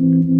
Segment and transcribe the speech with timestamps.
[0.00, 0.39] Mm-hmm.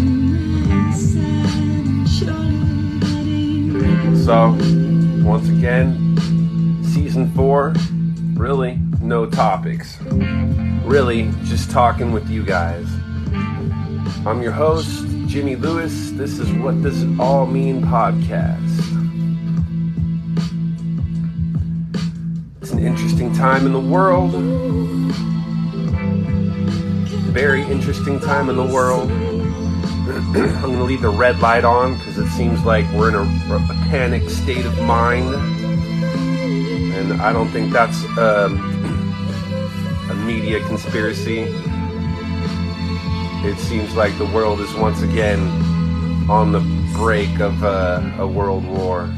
[4.25, 4.49] So,
[5.23, 6.15] once again,
[6.93, 7.73] season four,
[8.35, 9.97] really no topics.
[10.83, 12.85] Really just talking with you guys.
[14.23, 16.11] I'm your host, Jimmy Lewis.
[16.11, 18.59] This is What Does It All Mean podcast.
[22.61, 24.33] It's an interesting time in the world.
[27.33, 29.30] Very interesting time in the world.
[30.33, 33.55] I'm going to leave the red light on because it seems like we're in a,
[33.55, 35.33] a, panic state of mind.
[36.93, 38.57] And I don't think that's um,
[40.09, 41.53] a media conspiracy
[43.43, 45.39] it seems like the world is once again
[46.29, 46.59] on the
[46.95, 49.09] break of uh, a world war.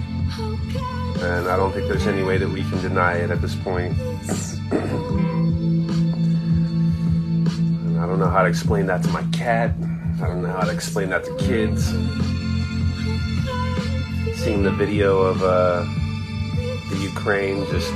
[1.18, 4.00] And I don't think there's any way that we can deny it at this point.
[8.00, 9.74] I don't know how to explain that to my cat.
[10.24, 11.88] I don't know how to explain that to kids.
[14.42, 15.84] Seeing the video of uh,
[16.90, 17.94] the Ukraine just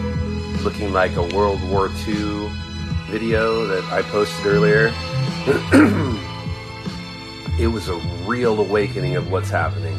[0.62, 2.52] looking like a World War II
[3.10, 4.88] video that I posted earlier.
[7.58, 7.96] it was a
[8.26, 9.98] real awakening of what's happening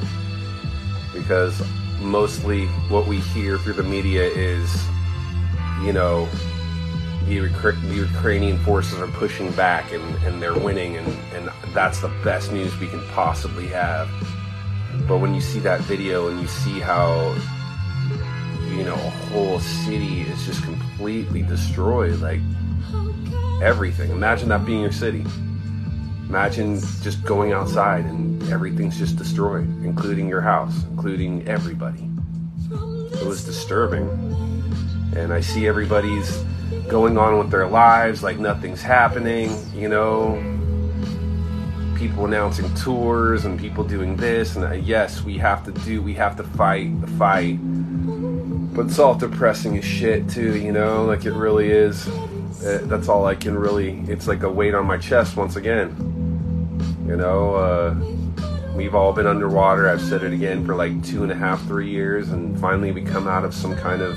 [1.14, 1.62] because
[1.98, 4.86] mostly what we hear through the media is,
[5.82, 6.28] you know,
[7.28, 12.08] the, the Ukrainian forces are pushing back and, and they're winning, and, and that's the
[12.24, 14.08] best news we can possibly have.
[15.06, 17.36] But when you see that video and you see how,
[18.70, 22.40] you know, a whole city is just completely destroyed, like
[23.62, 24.10] everything.
[24.10, 25.24] Imagine that being your city.
[26.28, 32.08] Imagine just going outside and everything's just destroyed, including your house, including everybody.
[32.70, 34.08] It was disturbing.
[35.16, 36.44] And I see everybody's
[36.88, 40.42] going on with their lives like nothing's happening, you know.
[41.96, 46.14] People announcing tours and people doing this, and uh, yes, we have to do, we
[46.14, 47.58] have to fight the fight.
[48.74, 52.08] But it's all depressing as shit, too, you know, like it really is.
[52.08, 54.00] Uh, that's all I can really.
[54.08, 55.94] It's like a weight on my chest once again.
[57.06, 57.94] You know, uh,
[58.74, 59.88] we've all been underwater.
[59.88, 63.02] I've said it again for like two and a half, three years, and finally we
[63.02, 64.16] come out of some kind of,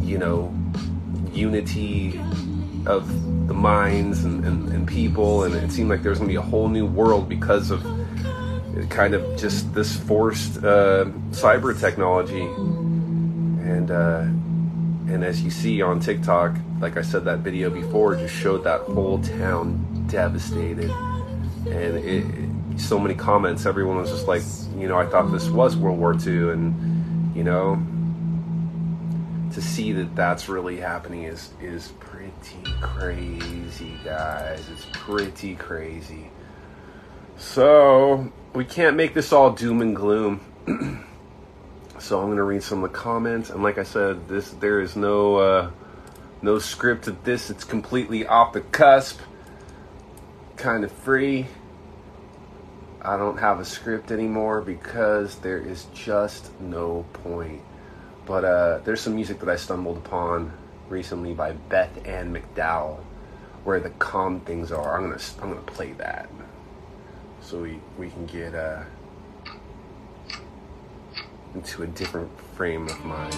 [0.00, 0.54] you know,
[1.36, 2.20] unity
[2.86, 3.08] of
[3.48, 6.36] the minds and, and, and people, and it seemed like there was going to be
[6.36, 7.84] a whole new world because of
[8.90, 12.42] kind of just this forced uh, cyber technology.
[12.42, 14.20] And uh,
[15.12, 18.82] and as you see on TikTok, like I said, that video before just showed that
[18.82, 23.66] whole town devastated, and it, so many comments.
[23.66, 24.42] Everyone was just like,
[24.76, 27.74] you know, I thought this was World War II, and you know,
[29.56, 32.30] to see that that's really happening is is pretty
[32.82, 34.62] crazy, guys.
[34.70, 36.30] It's pretty crazy.
[37.38, 40.40] So we can't make this all doom and gloom.
[41.98, 44.94] so I'm gonna read some of the comments, and like I said, this there is
[44.94, 45.70] no uh,
[46.42, 47.48] no script to this.
[47.48, 49.20] It's completely off the cusp,
[50.56, 51.46] kind of free.
[53.00, 57.62] I don't have a script anymore because there is just no point.
[58.26, 60.52] But uh, there's some music that I stumbled upon
[60.88, 62.98] recently by Beth Ann McDowell,
[63.64, 64.96] where the calm things are.
[64.96, 66.28] I'm gonna I'm gonna play that
[67.46, 68.82] so we we can get uh,
[71.54, 73.36] into a different frame of mind.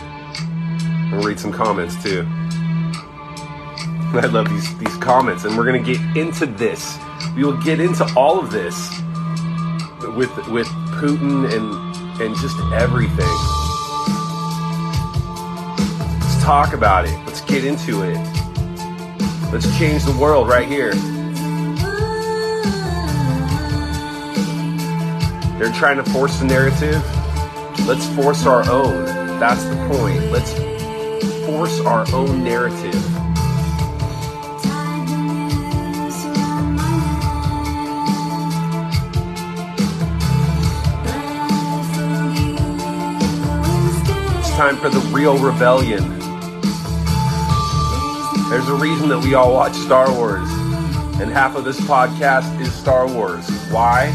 [1.12, 2.26] I'll read some comments too.
[4.14, 6.96] I love these these comments, and we're gonna get into this.
[7.36, 8.90] We will get into all of this
[10.16, 13.57] with with Putin and and just everything.
[16.48, 17.14] Talk about it.
[17.26, 18.16] Let's get into it.
[19.52, 20.94] Let's change the world right here.
[25.58, 27.04] They're trying to force the narrative.
[27.86, 29.04] Let's force our own.
[29.38, 30.32] That's the point.
[30.32, 30.54] Let's
[31.44, 32.94] force our own narrative.
[44.38, 46.27] It's time for the real rebellion.
[48.48, 50.50] There's a reason that we all watch Star Wars,
[51.20, 53.48] and half of this podcast is Star Wars.
[53.70, 54.14] Why?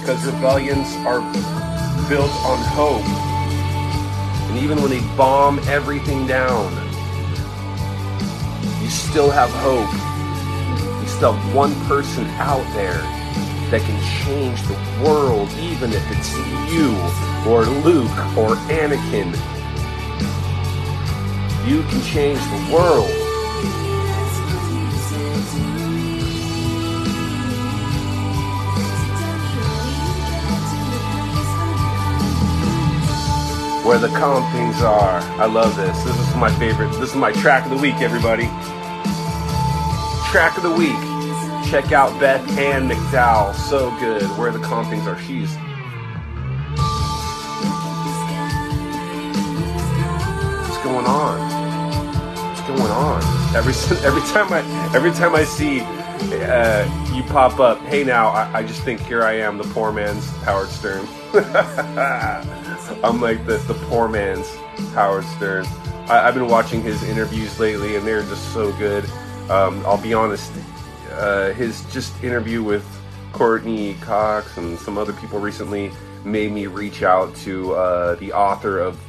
[0.00, 1.20] because rebellions are
[2.08, 3.04] built on hope.
[4.50, 6.72] And even when they bomb everything down,
[8.82, 9.92] you still have hope.
[11.02, 12.98] You still have one person out there
[13.70, 16.34] that can change the world, even if it's
[16.72, 16.90] you
[17.48, 19.59] or Luke or Anakin.
[21.66, 23.10] You can change the world.
[33.90, 35.18] where the calm things are.
[35.40, 36.04] I love this.
[36.04, 36.92] This is my favorite.
[37.00, 38.44] This is my track of the week, everybody.
[40.30, 40.94] Track of the week.
[41.68, 43.52] Check out Beth Ann McDowell.
[43.52, 44.22] So good.
[44.38, 45.18] Where the calm things are.
[45.18, 45.56] She's
[50.90, 51.38] going on?
[52.48, 53.22] What's going on?
[53.54, 53.72] Every
[54.04, 54.60] every time I
[54.92, 59.22] every time I see uh, you pop up, hey now, I, I just think here
[59.22, 61.06] I am, the poor man's Howard Stern.
[63.04, 64.48] I'm like the, the poor man's
[64.94, 65.64] Howard Stern.
[66.08, 69.04] I, have been watching his interviews lately, and they're just so good.
[69.48, 70.52] Um, I'll be honest,
[71.12, 72.84] uh, his just interview with
[73.32, 75.92] Courteney Cox and some other people recently
[76.24, 79.00] made me reach out to uh, the author of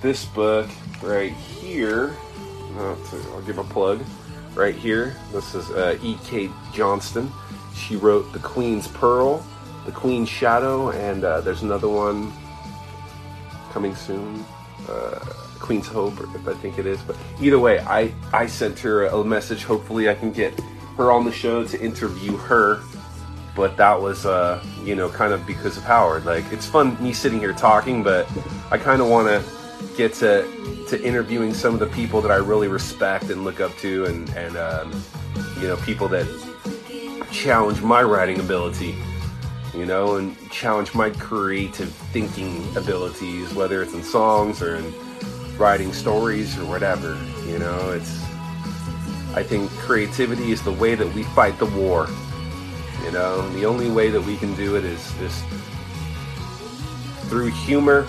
[0.00, 0.68] this book
[1.04, 2.16] right here.
[2.76, 4.02] I'll give a plug
[4.54, 5.16] right here.
[5.32, 6.50] This is uh, E.K.
[6.72, 7.30] Johnston.
[7.74, 9.44] She wrote The Queen's Peril,
[9.86, 12.32] The Queen's Shadow, and uh, there's another one
[13.72, 14.44] coming soon.
[14.88, 15.18] Uh,
[15.58, 17.00] Queen's Hope, if I think it is.
[17.02, 19.64] But either way, I, I sent her a message.
[19.64, 20.58] Hopefully, I can get
[20.96, 22.80] her on the show to interview her.
[23.56, 26.24] But that was, uh, you know, kind of because of Howard.
[26.24, 28.28] Like, it's fun me sitting here talking, but
[28.70, 29.63] I kind of want to
[29.96, 30.46] get to
[30.88, 34.28] to interviewing some of the people that I really respect and look up to, and
[34.30, 35.02] and um,
[35.60, 36.26] you know, people that
[37.30, 38.94] challenge my writing ability
[39.74, 44.94] you know, and challenge my creative thinking abilities, whether it's in songs or in
[45.58, 47.18] writing stories or whatever.
[47.46, 48.22] You know, it's.
[49.34, 52.06] I think creativity is the way that we fight the war.
[53.02, 55.44] You know, and the only way that we can do it is just
[57.28, 58.06] through humor,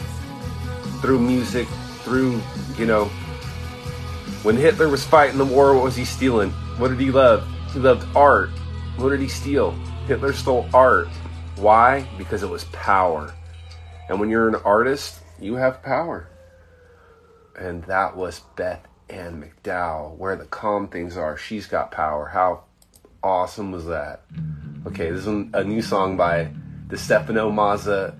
[1.05, 1.67] through music,
[2.01, 2.41] through,
[2.79, 3.05] you know,
[4.41, 6.49] when Hitler was fighting the war, what was he stealing?
[6.79, 7.47] What did he love?
[7.71, 8.49] He loved art.
[8.97, 9.71] What did he steal?
[10.07, 11.07] Hitler stole art.
[11.57, 12.07] Why?
[12.17, 13.31] Because it was power.
[14.09, 16.27] And when you're an artist, you have power.
[17.55, 20.17] And that was Beth Ann McDowell.
[20.17, 22.25] Where the calm things are, she's got power.
[22.25, 22.63] How
[23.21, 24.23] awesome was that?
[24.87, 26.51] Okay, this is a new song by
[26.87, 28.19] the Stefano Mazza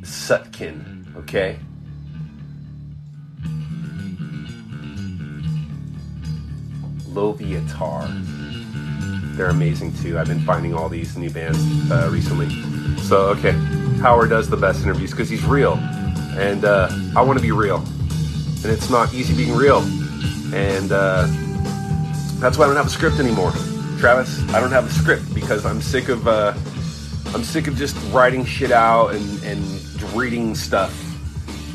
[0.00, 1.14] Sutkin.
[1.16, 1.58] Okay?
[7.14, 8.08] Loviatar.
[9.36, 10.18] They're amazing too.
[10.18, 11.58] I've been finding all these new bands
[11.90, 12.50] uh, recently.
[13.02, 13.52] So okay,
[14.00, 15.74] Howard does the best interviews because he's real,
[16.36, 19.78] and uh, I want to be real, and it's not easy being real,
[20.54, 21.26] and uh,
[22.40, 23.52] that's why I don't have a script anymore.
[23.98, 26.54] Travis, I don't have a script because I'm sick of uh,
[27.34, 29.62] I'm sick of just writing shit out and and
[30.14, 30.92] reading stuff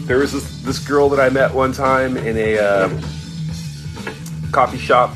[0.07, 2.89] there was this, this girl that I met one time in a uh,
[4.53, 5.13] coffee shop,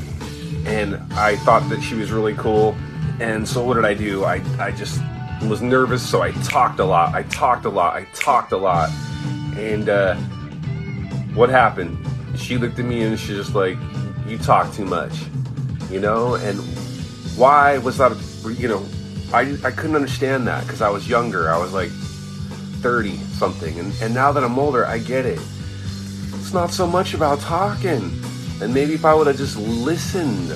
[0.66, 2.76] and I thought that she was really cool.
[3.20, 4.24] And so what did I do?
[4.24, 5.00] I, I just
[5.48, 7.14] was nervous, so I talked a lot.
[7.14, 7.94] I talked a lot.
[7.94, 8.90] I talked a lot.
[9.56, 10.14] And uh,
[11.34, 11.98] what happened?
[12.36, 13.76] She looked at me and she's just like,
[14.26, 15.12] "You talk too much,"
[15.90, 16.34] you know.
[16.36, 16.58] And
[17.36, 18.12] why was that?
[18.58, 18.86] You know,
[19.32, 21.50] I I couldn't understand that because I was younger.
[21.50, 21.90] I was like
[22.80, 25.40] 30 something, and and now that I'm older, I get it.
[26.34, 28.10] It's not so much about talking.
[28.62, 30.52] And maybe if I would have just listened,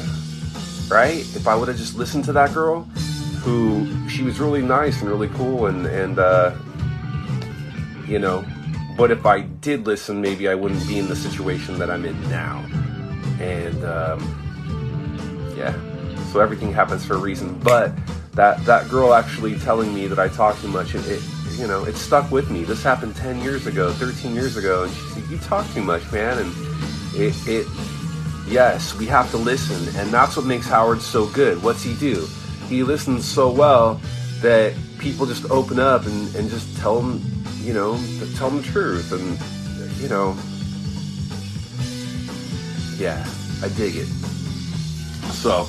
[0.88, 1.18] right?
[1.34, 2.82] If I would have just listened to that girl,
[3.42, 6.54] who she was really nice and really cool, and and uh,
[8.06, 8.44] you know,
[8.96, 12.20] but if I did listen, maybe I wouldn't be in the situation that I'm in
[12.30, 12.64] now.
[13.40, 15.74] And um, yeah,
[16.32, 17.58] so everything happens for a reason.
[17.58, 17.92] But
[18.34, 21.22] that that girl actually telling me that I talk too much, it, it
[21.58, 22.62] you know, it stuck with me.
[22.62, 26.08] This happened 10 years ago, 13 years ago, and she said, "You talk too much,
[26.12, 26.54] man," and
[27.16, 27.66] it, it
[28.46, 31.62] yes, we have to listen, and that's what makes Howard so good.
[31.62, 32.26] What's he do?
[32.68, 34.00] He listens so well
[34.40, 37.22] that people just open up and, and just tell him,
[37.62, 37.98] you know,
[38.36, 39.38] tell him the truth, and
[40.00, 40.36] you know,
[42.96, 43.26] yeah,
[43.62, 44.06] I dig it.
[45.32, 45.68] So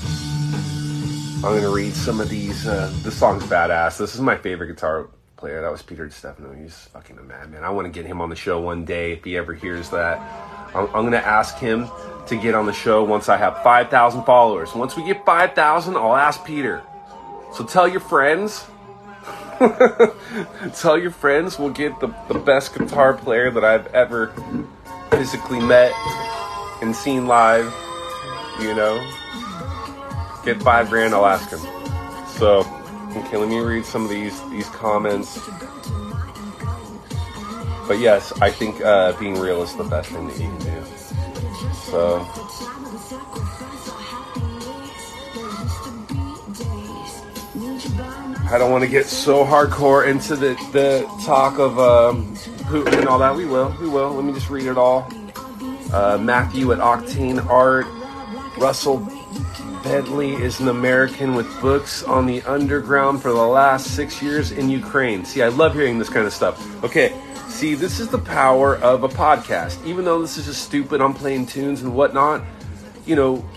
[1.38, 2.65] I'm gonna read some of these.
[2.67, 3.98] Uh, this song's badass.
[3.98, 5.62] This is my favorite guitar player.
[5.62, 6.53] That was Peter Stefano.
[6.53, 7.63] He's fucking a madman.
[7.63, 10.20] I want to get him on the show one day if he ever hears that.
[10.75, 11.88] I'm, I'm gonna ask him
[12.27, 14.74] to get on the show once I have 5,000 followers.
[14.75, 16.82] Once we get 5,000, I'll ask Peter.
[17.53, 18.65] So tell your friends.
[20.75, 24.34] tell your friends we'll get the, the best guitar player that I've ever
[25.10, 25.94] physically met
[26.82, 27.74] and seen live.
[28.60, 28.98] You know,
[30.44, 31.60] get five grand, I'll ask him.
[32.27, 32.63] So,
[33.25, 35.39] okay, let me read some of these these comments.
[37.88, 40.86] But yes, I think uh, being real is the best thing that you can do.
[41.91, 42.27] So.
[48.50, 52.33] I don't want to get so hardcore into the, the talk of um,
[52.69, 53.36] Putin and all that.
[53.36, 54.12] We will, we will.
[54.13, 55.12] Let me just read it all.
[55.91, 57.86] Uh, Matthew at Octane Art.
[58.57, 59.00] Russell
[59.88, 64.70] Bentley is an American with books on the underground for the last six years in
[64.70, 65.24] Ukraine.
[65.24, 66.84] See, I love hearing this kind of stuff.
[66.84, 67.17] Okay,
[67.48, 69.84] see, this is the power of a podcast.
[69.86, 72.44] Even though this is just stupid, I'm playing tunes and whatnot.
[73.06, 73.50] You know,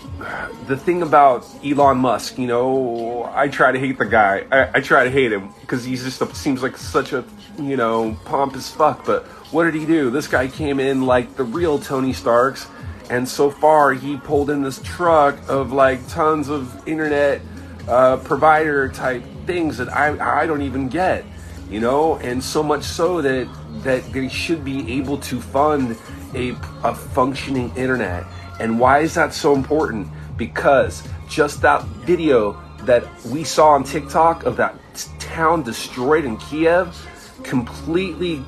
[0.67, 4.45] the thing about Elon Musk, you know, I try to hate the guy.
[4.49, 7.25] I, I try to hate him because he's just a, seems like such a,
[7.59, 9.05] you know, pompous fuck.
[9.05, 10.09] But what did he do?
[10.09, 12.67] This guy came in like the real Tony Starks
[13.11, 17.41] and so far, he pulled in this truck of like tons of internet
[17.89, 21.25] uh, provider type things that I, I don't even get,
[21.69, 23.49] you know, and so much so that
[23.83, 25.97] that they should be able to fund
[26.33, 26.51] a,
[26.85, 28.23] a functioning internet.
[28.61, 30.07] And why is that so important?
[30.37, 34.73] Because just that video that we saw on TikTok of that
[35.19, 36.95] town destroyed in Kiev
[37.43, 38.41] completely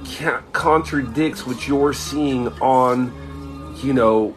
[0.53, 3.11] contradicts what you're seeing on,
[3.83, 4.33] you know,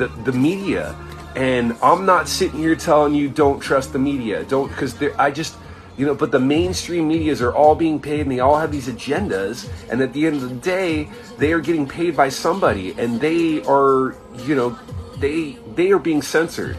[0.00, 0.96] the, the media.
[1.36, 4.42] And I'm not sitting here telling you don't trust the media.
[4.44, 5.56] Don't, because I just,
[5.96, 8.88] you know, but the mainstream medias are all being paid and they all have these
[8.88, 9.70] agendas.
[9.90, 13.62] And at the end of the day, they are getting paid by somebody and they
[13.62, 14.76] are, you know,
[15.18, 16.76] they, they are being censored.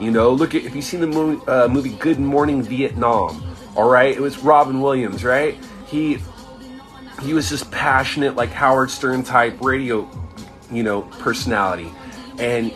[0.00, 3.42] You know, look at, if you've seen the movie, uh, movie Good Morning Vietnam,
[3.76, 5.56] all right, it was Robin Williams, right?
[5.86, 6.18] He,
[7.22, 10.10] he was just passionate, like Howard Stern type radio,
[10.70, 11.90] you know, personality
[12.38, 12.72] and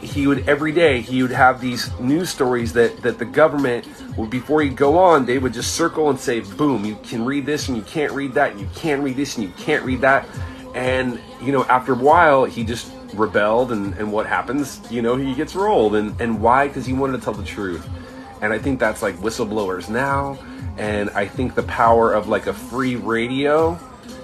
[0.00, 4.30] he would every day he would have these news stories that that the government would
[4.30, 7.68] before he'd go on they would just circle and say boom you can read this
[7.68, 10.26] and you can't read that and you can't read this and you can't read that.
[10.74, 15.16] And you know after a while he just rebelled and and what happens you know
[15.16, 15.94] he gets rolled.
[15.94, 16.68] And and why?
[16.68, 17.86] Because he wanted to tell the truth.
[18.40, 20.38] And i think that's like whistleblowers now.
[20.78, 23.78] And i think the power of like a free radio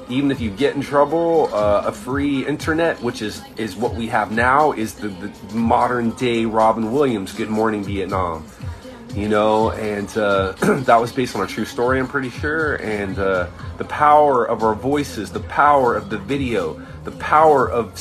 [0.08, 4.06] even if you get in trouble, uh, a free internet, which is is what we
[4.06, 7.32] have now, is the, the modern day Robin Williams.
[7.32, 8.46] Good Morning Vietnam,
[9.14, 10.52] you know, and uh,
[10.84, 12.76] that was based on a true story, I'm pretty sure.
[12.76, 13.48] And uh,
[13.78, 17.92] the power of our voices, the power of the video, the power of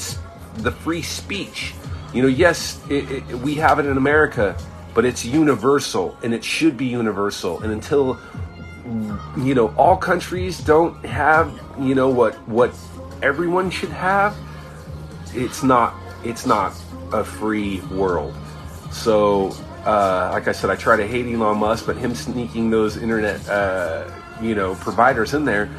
[0.58, 1.74] the free speech.
[2.14, 4.58] You know, yes, it, it, we have it in America,
[4.94, 7.62] but it's universal, and it should be universal.
[7.62, 8.20] And until
[9.38, 12.74] you know all countries don't have you know what what
[13.22, 14.36] everyone should have.
[15.34, 16.74] It's not it's not
[17.12, 18.36] a free world.
[18.92, 22.98] So uh, like i said i try to hate elon musk but him sneaking those
[22.98, 24.10] internet uh,
[24.42, 25.70] you know providers in there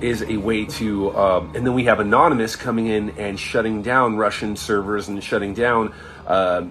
[0.00, 4.16] is a way to, um, and then we have Anonymous coming in and shutting down
[4.16, 5.94] Russian servers and shutting down
[6.26, 6.66] uh,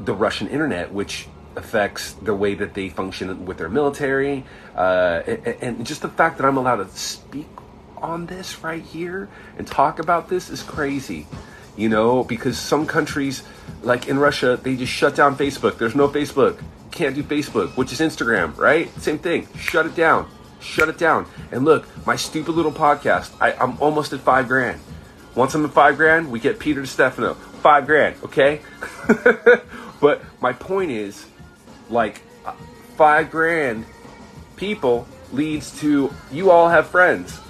[0.00, 4.44] the Russian internet, which affects the way that they function with their military.
[4.74, 7.46] Uh, and, and just the fact that I'm allowed to speak
[7.96, 11.26] on this right here and talk about this is crazy.
[11.76, 13.42] You know, because some countries,
[13.82, 15.78] like in Russia, they just shut down Facebook.
[15.78, 16.62] There's no Facebook.
[16.92, 18.88] Can't do Facebook, which is Instagram, right?
[19.00, 19.48] Same thing.
[19.58, 20.30] Shut it down.
[20.60, 21.26] Shut it down.
[21.50, 24.80] And look, my stupid little podcast, I, I'm almost at five grand.
[25.34, 27.34] Once I'm at five grand, we get Peter Stefano.
[27.34, 28.60] Five grand, okay?
[30.00, 31.26] but my point is,
[31.90, 32.22] like,
[32.96, 33.84] five grand
[34.56, 37.40] people leads to you all have friends.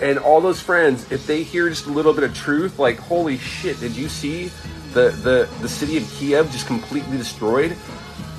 [0.00, 3.38] And all those friends, if they hear just a little bit of truth, like, holy
[3.38, 4.50] shit, did you see
[4.92, 7.76] the, the, the city of Kiev just completely destroyed?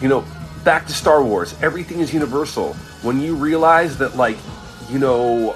[0.01, 0.25] You know,
[0.63, 2.73] back to Star Wars, everything is universal.
[3.03, 4.37] When you realize that, like,
[4.89, 5.55] you know,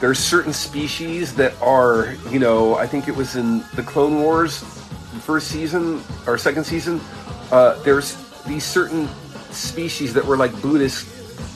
[0.00, 4.60] there's certain species that are, you know, I think it was in the Clone Wars,
[4.60, 7.00] the first season or second season,
[7.50, 9.08] uh, there's these certain
[9.50, 11.08] species that were like Buddhist.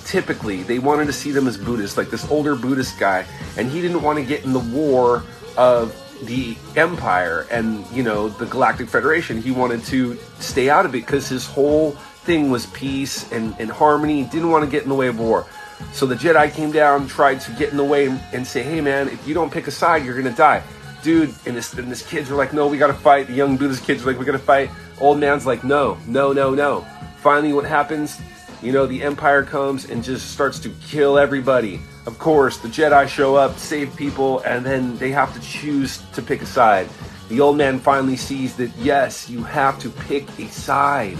[0.06, 3.26] Typically, they wanted to see them as Buddhists, like this older Buddhist guy,
[3.58, 5.22] and he didn't want to get in the war
[5.56, 9.40] of the Empire and you know the Galactic Federation.
[9.40, 11.92] He wanted to stay out of it because his whole
[12.24, 14.22] thing was peace and, and harmony.
[14.22, 15.46] He didn't want to get in the way of war.
[15.92, 19.08] So the Jedi came down, tried to get in the way and say, "Hey, man,
[19.08, 20.62] if you don't pick a side, you're gonna die."
[21.02, 23.84] Dude, and this and this kids were like, "No, we gotta fight." The young Buddhist
[23.84, 26.86] kids were like, "We gotta fight." Old man's like, "No, no, no, no."
[27.18, 28.20] Finally, what happens?
[28.62, 31.80] You know, the Empire comes and just starts to kill everybody.
[32.06, 36.22] Of course, the Jedi show up, save people, and then they have to choose to
[36.22, 36.88] pick a side.
[37.28, 41.18] The old man finally sees that yes, you have to pick a side.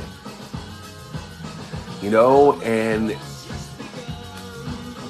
[2.02, 3.17] You know, and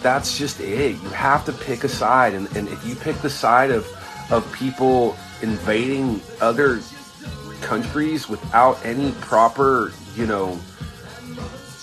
[0.02, 0.96] that's just it.
[1.02, 3.86] You have to pick a side, and, and if you pick the side of
[4.30, 6.80] of people invading other
[7.60, 10.58] countries without any proper, you know,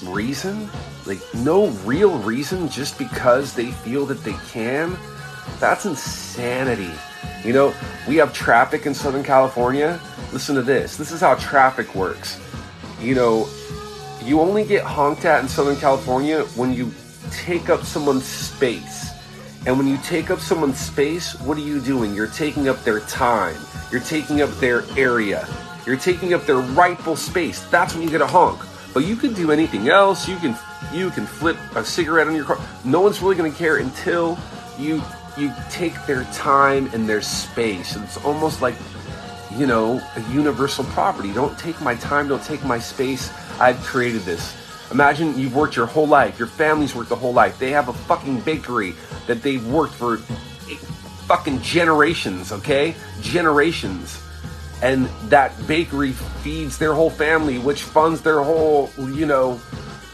[0.03, 0.69] reason,
[1.05, 4.97] like no real reason, just because they feel that they can,
[5.59, 6.91] that's insanity.
[7.43, 7.73] You know,
[8.07, 9.99] we have traffic in Southern California.
[10.33, 10.97] Listen to this.
[10.97, 12.39] This is how traffic works.
[12.99, 13.47] You know,
[14.23, 16.91] you only get honked at in Southern California when you
[17.31, 19.11] take up someone's space.
[19.67, 22.13] And when you take up someone's space, what are you doing?
[22.13, 23.55] You're taking up their time.
[23.91, 25.47] You're taking up their area.
[25.85, 27.63] You're taking up their rightful space.
[27.69, 28.59] That's when you get a honk.
[28.93, 30.27] But you can do anything else.
[30.27, 30.57] You can
[30.93, 32.59] you can flip a cigarette on your car.
[32.83, 34.37] No one's really going to care until
[34.79, 35.01] you
[35.37, 37.95] you take their time and their space.
[37.97, 38.75] It's almost like
[39.51, 41.33] you know a universal property.
[41.33, 42.27] Don't take my time.
[42.29, 43.31] Don't take my space.
[43.59, 44.55] I've created this.
[44.91, 46.39] Imagine you've worked your whole life.
[46.39, 47.59] Your family's worked the whole life.
[47.59, 48.95] They have a fucking bakery
[49.27, 50.17] that they've worked for
[51.27, 52.51] fucking generations.
[52.51, 54.24] Okay, generations
[54.81, 59.59] and that bakery feeds their whole family, which funds their whole, you know,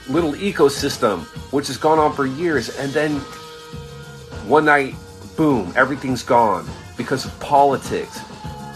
[0.09, 2.69] little ecosystem, which has gone on for years.
[2.77, 3.11] And then
[4.47, 4.95] one night,
[5.35, 8.21] boom, everything's gone because of politics.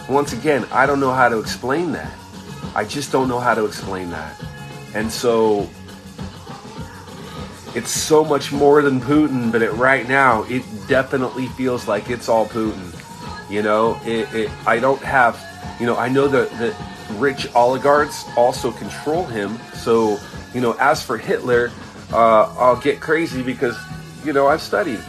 [0.09, 2.11] Once again, I don't know how to explain that.
[2.75, 4.41] I just don't know how to explain that.
[4.93, 5.69] And so
[7.75, 12.29] it's so much more than Putin, but it, right now, it definitely feels like it's
[12.29, 12.94] all Putin.
[13.49, 15.39] You know, it, it I don't have
[15.79, 16.75] you know, I know that, that
[17.17, 19.57] rich oligarchs also control him.
[19.73, 20.19] So,
[20.53, 21.71] you know, as for Hitler,
[22.13, 23.77] uh, I'll get crazy because,
[24.23, 24.99] you know, I've studied.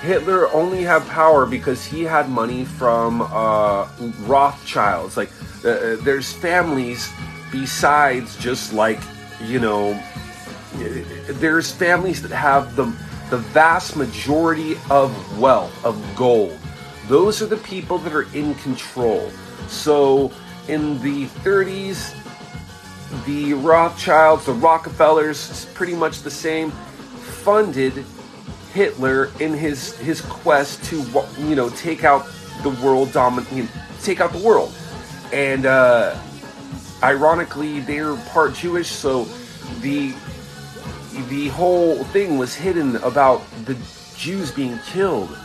[0.00, 3.88] Hitler only had power because he had money from uh,
[4.20, 5.16] Rothschilds.
[5.16, 5.30] Like,
[5.64, 7.10] uh, uh there's families
[7.50, 9.00] besides just like,
[9.44, 10.00] you know,
[11.28, 12.84] there's families that have the
[13.30, 16.58] the vast majority of wealth of gold.
[17.08, 19.30] Those are the people that are in control.
[19.68, 20.32] So
[20.68, 22.14] in the 30s,
[23.26, 28.04] the Rothschilds, the Rockefellers, pretty much the same, funded
[28.72, 31.04] Hitler in his his quest to
[31.38, 32.26] you know take out
[32.62, 33.68] the world, dominate, you know,
[34.02, 34.74] take out the world,
[35.32, 36.16] and uh,
[37.02, 39.24] ironically, they're part Jewish, so
[39.80, 40.14] the
[41.28, 43.76] the whole thing was hidden about the
[44.16, 45.36] Jews being killed,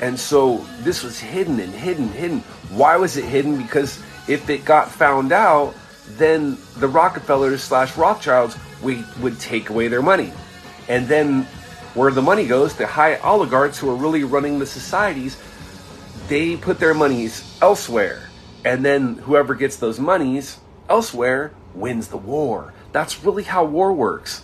[0.00, 2.40] and so this was hidden and hidden, hidden.
[2.70, 3.56] Why was it hidden?
[3.56, 5.74] Because if it got found out,
[6.10, 10.32] then the Rockefellers slash Rothschilds would, would take away their money.
[10.88, 11.42] And then
[11.94, 15.40] where the money goes, the high oligarchs who are really running the societies,
[16.28, 18.28] they put their monies elsewhere.
[18.64, 22.72] And then whoever gets those monies elsewhere wins the war.
[22.92, 24.42] That's really how war works.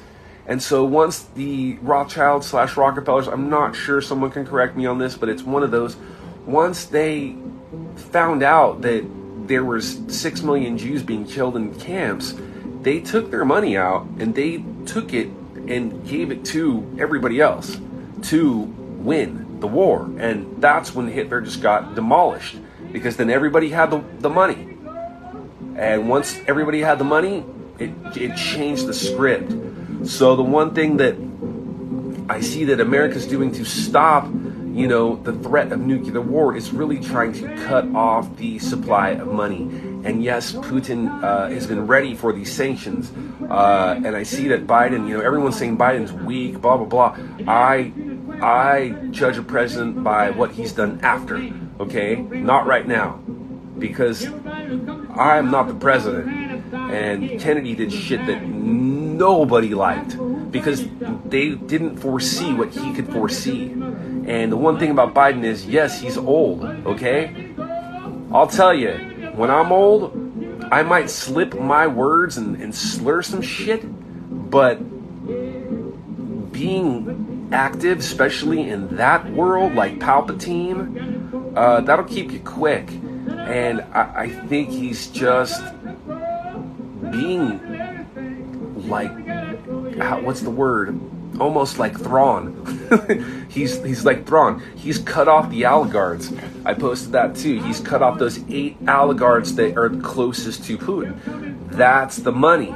[0.50, 4.98] And so once the Rothschild slash Rockefellers, I'm not sure someone can correct me on
[4.98, 5.96] this, but it's one of those.
[6.44, 7.36] Once they
[7.94, 9.08] found out that
[9.46, 12.34] there was six million Jews being killed in camps,
[12.82, 15.28] they took their money out and they took it
[15.68, 17.78] and gave it to everybody else
[18.22, 18.62] to
[18.98, 20.10] win the war.
[20.18, 22.56] And that's when Hitler just got demolished
[22.90, 24.76] because then everybody had the, the money.
[25.76, 27.44] And once everybody had the money,
[27.78, 29.52] it, it changed the script.
[30.04, 31.16] So the one thing that
[32.30, 36.72] I see that America's doing to stop, you know, the threat of nuclear war is
[36.72, 39.62] really trying to cut off the supply of money.
[40.04, 43.12] And yes, Putin uh, has been ready for these sanctions.
[43.50, 47.16] Uh, and I see that Biden, you know, everyone's saying Biden's weak, blah blah blah.
[47.46, 47.92] I
[48.40, 51.36] I judge a president by what he's done after,
[51.80, 52.16] okay?
[52.16, 53.20] Not right now.
[53.78, 54.26] Because
[55.14, 56.72] I'm not the president.
[56.72, 58.42] And Kennedy did shit that
[59.20, 60.16] nobody liked
[60.50, 60.88] because
[61.26, 63.70] they didn't foresee what he could foresee.
[64.26, 67.52] And the one thing about Biden is, yes, he's old, okay?
[68.32, 68.92] I'll tell you,
[69.34, 70.16] when I'm old,
[70.72, 73.82] I might slip my words and, and slur some shit,
[74.50, 74.76] but
[76.52, 82.88] being active, especially in that world like Palpatine, uh, that'll keep you quick.
[83.28, 85.62] And I, I think he's just
[87.10, 87.58] being
[88.90, 89.10] like
[89.98, 90.98] how, what's the word?
[91.38, 93.46] Almost like Thrawn.
[93.48, 94.62] he's he's like Thrawn.
[94.76, 96.32] He's cut off the oligarchs.
[96.64, 97.62] I posted that too.
[97.62, 101.70] He's cut off those eight oligarchs that are closest to Putin.
[101.70, 102.74] That's the money.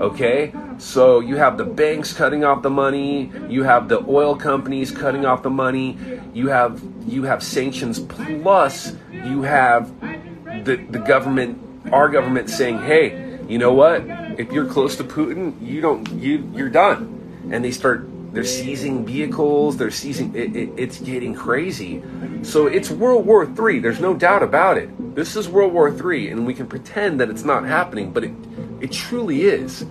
[0.00, 0.52] Okay?
[0.78, 5.24] So you have the banks cutting off the money, you have the oil companies cutting
[5.24, 5.98] off the money,
[6.34, 9.90] you have you have sanctions plus you have
[10.64, 14.02] the the government our government saying, "Hey, you know what?
[14.38, 19.06] If you're close to Putin, you don't you you're done." And they start they're seizing
[19.06, 22.02] vehicles, they're seizing it, it, it's getting crazy.
[22.42, 24.90] So it's World War 3, there's no doubt about it.
[25.14, 28.32] This is World War 3 and we can pretend that it's not happening, but it
[28.82, 29.86] it truly is.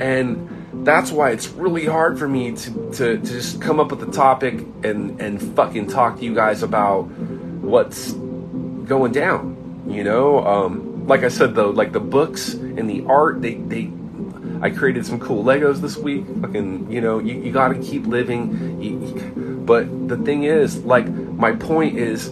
[0.00, 4.02] And that's why it's really hard for me to, to, to just come up with
[4.02, 9.84] a topic and, and fucking talk to you guys about what's going down.
[9.86, 13.90] You know, um, like I said though, like the books and the art, they, they
[14.62, 16.24] I created some cool Legos this week.
[16.40, 18.80] Fucking, you know, you, you gotta keep living.
[18.80, 22.28] You, you, but the thing is, like, my point is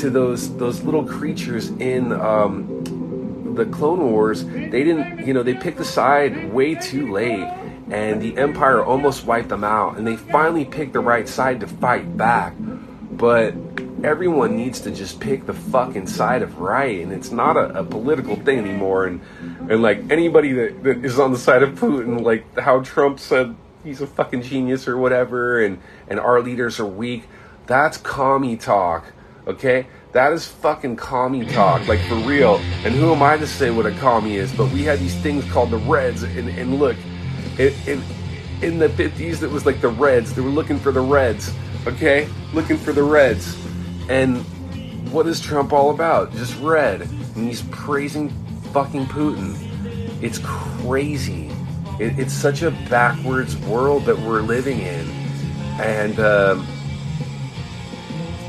[0.00, 5.54] to those those little creatures in um, the Clone Wars, they didn't, you know, they
[5.54, 7.48] picked a side way too late,
[7.90, 11.66] and the Empire almost wiped them out, and they finally picked the right side to
[11.66, 12.54] fight back.
[12.58, 13.54] But
[14.04, 17.84] everyone needs to just pick the fucking side of right, and it's not a, a
[17.84, 19.06] political thing anymore.
[19.06, 19.20] And
[19.68, 23.54] and like anybody that, that is on the side of Putin, like how Trump said
[23.84, 27.28] he's a fucking genius or whatever, and and our leaders are weak.
[27.66, 29.12] That's commie talk,
[29.46, 29.86] okay?
[30.12, 32.56] That is fucking commie talk, like for real.
[32.84, 34.52] And who am I to say what a commie is?
[34.52, 36.96] But we had these things called the Reds, and, and look,
[37.58, 38.00] it, it,
[38.60, 40.34] in the 50s, it was like the Reds.
[40.34, 41.54] They were looking for the Reds,
[41.86, 42.28] okay?
[42.52, 43.56] Looking for the Reds.
[44.10, 44.44] And
[45.10, 46.32] what is Trump all about?
[46.32, 47.02] Just red.
[47.02, 48.28] And he's praising
[48.72, 49.56] fucking Putin.
[50.22, 51.48] It's crazy.
[51.98, 55.08] It, it's such a backwards world that we're living in.
[55.80, 56.66] And, um,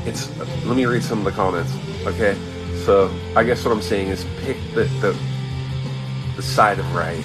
[0.04, 1.72] it's let me read some of the comments
[2.06, 2.36] okay
[2.84, 5.16] so i guess what i'm saying is pick the the,
[6.36, 7.24] the side of right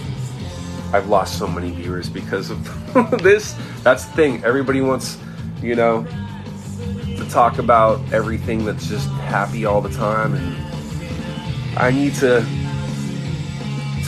[0.94, 2.64] i've lost so many viewers because of
[3.24, 5.18] this that's the thing everybody wants
[5.62, 6.06] you know
[7.30, 10.56] talk about everything that's just happy all the time and
[11.78, 12.46] i need to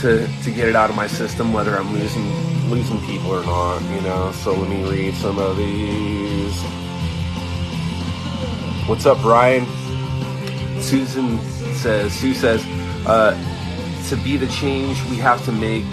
[0.00, 2.30] to to get it out of my system whether i'm losing
[2.70, 6.62] losing people or not you know so let me read some of these
[8.90, 9.66] What's up, Brian?
[10.82, 11.38] Susan
[11.74, 12.60] says, Sue says,
[13.06, 13.38] uh,
[14.08, 15.84] to be the change, we have to make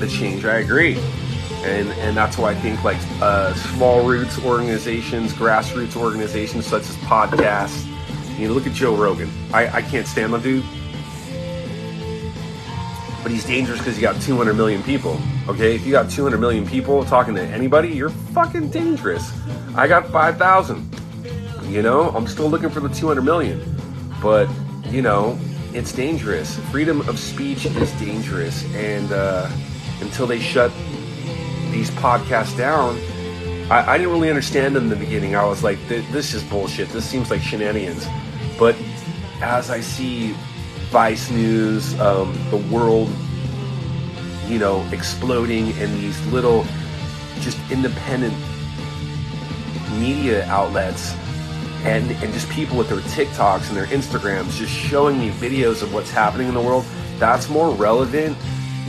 [0.00, 0.44] the change.
[0.44, 1.00] I agree.
[1.62, 6.96] And, and that's why I think like uh, small roots organizations, grassroots organizations such as
[6.96, 7.86] podcasts.
[8.38, 9.30] You know, look at Joe Rogan.
[9.52, 10.64] I, I can't stand the dude,
[13.22, 15.20] but he's dangerous because he got 200 million people.
[15.48, 19.32] Okay, if you got 200 million people talking to anybody, you're fucking dangerous.
[19.76, 20.92] I got 5,000.
[21.68, 23.62] You know, I'm still looking for the 200 million,
[24.20, 24.48] but
[24.86, 25.38] you know,
[25.72, 26.58] it's dangerous.
[26.70, 29.48] Freedom of speech is dangerous, and uh,
[30.00, 30.72] until they shut
[31.72, 32.96] these podcasts down,
[33.70, 35.34] I, I, didn't really understand them in the beginning.
[35.34, 36.90] I was like, this is bullshit.
[36.90, 38.06] This seems like shenanigans.
[38.58, 38.76] But
[39.40, 40.32] as I see
[40.90, 43.10] Vice News, um, the world,
[44.46, 46.64] you know, exploding, and these little
[47.40, 48.34] just independent
[49.98, 51.14] media outlets
[51.84, 55.92] and, and just people with their TikToks and their Instagrams just showing me videos of
[55.92, 56.84] what's happening in the world,
[57.18, 58.36] that's more relevant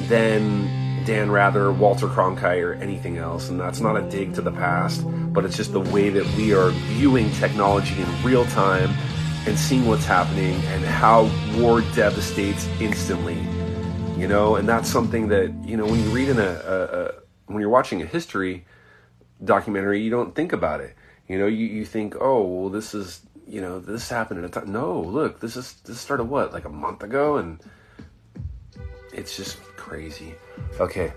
[0.07, 3.49] than Dan Rather, Walter Cronkite, or anything else.
[3.49, 6.53] And that's not a dig to the past, but it's just the way that we
[6.53, 8.89] are viewing technology in real time
[9.45, 13.37] and seeing what's happening and how war devastates instantly.
[14.17, 17.11] You know, and that's something that, you know, when you read in a, a, a
[17.47, 18.65] when you're watching a history
[19.43, 20.95] documentary, you don't think about it.
[21.27, 24.49] You know, you, you think, oh, well, this is, you know, this happened at a
[24.49, 24.71] time.
[24.71, 27.37] No, look, this is, this started what, like a month ago?
[27.37, 27.59] And
[29.11, 30.35] it's just crazy.
[30.79, 31.13] Okay,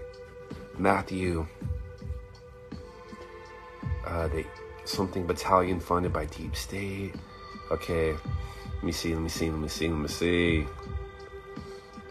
[0.78, 1.46] Matthew.
[4.06, 4.46] Uh, they,
[4.84, 7.14] something battalion funded by Deep State.
[7.70, 10.66] Okay, let me see, let me see, let me see, let me see.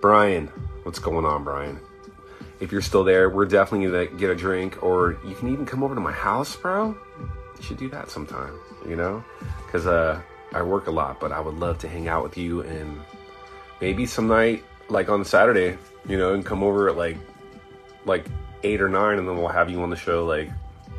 [0.02, 0.48] Brian,
[0.84, 1.80] what's going on, Brian?
[2.60, 5.84] If you're still there, we're definitely gonna get a drink, or you can even come
[5.84, 6.96] over to my house, bro.
[7.58, 9.24] You should do that sometime, you know?
[9.66, 10.22] Because uh,
[10.54, 13.02] I work a lot, but I would love to hang out with you and
[13.82, 17.18] maybe some night, like on Saturday, you know, and come over at like
[18.06, 18.26] like
[18.64, 20.26] eight or nine, and then we'll have you on the show.
[20.26, 20.50] Like,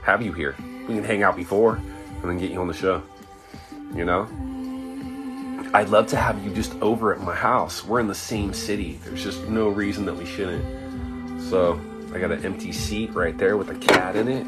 [0.03, 0.55] have you here?
[0.89, 3.03] We can hang out before, and then get you on the show.
[3.95, 4.29] You know.
[5.75, 7.85] I'd love to have you just over at my house.
[7.85, 8.99] We're in the same city.
[9.05, 11.43] There's just no reason that we shouldn't.
[11.43, 11.79] So
[12.15, 14.47] I got an empty seat right there with a cat in it.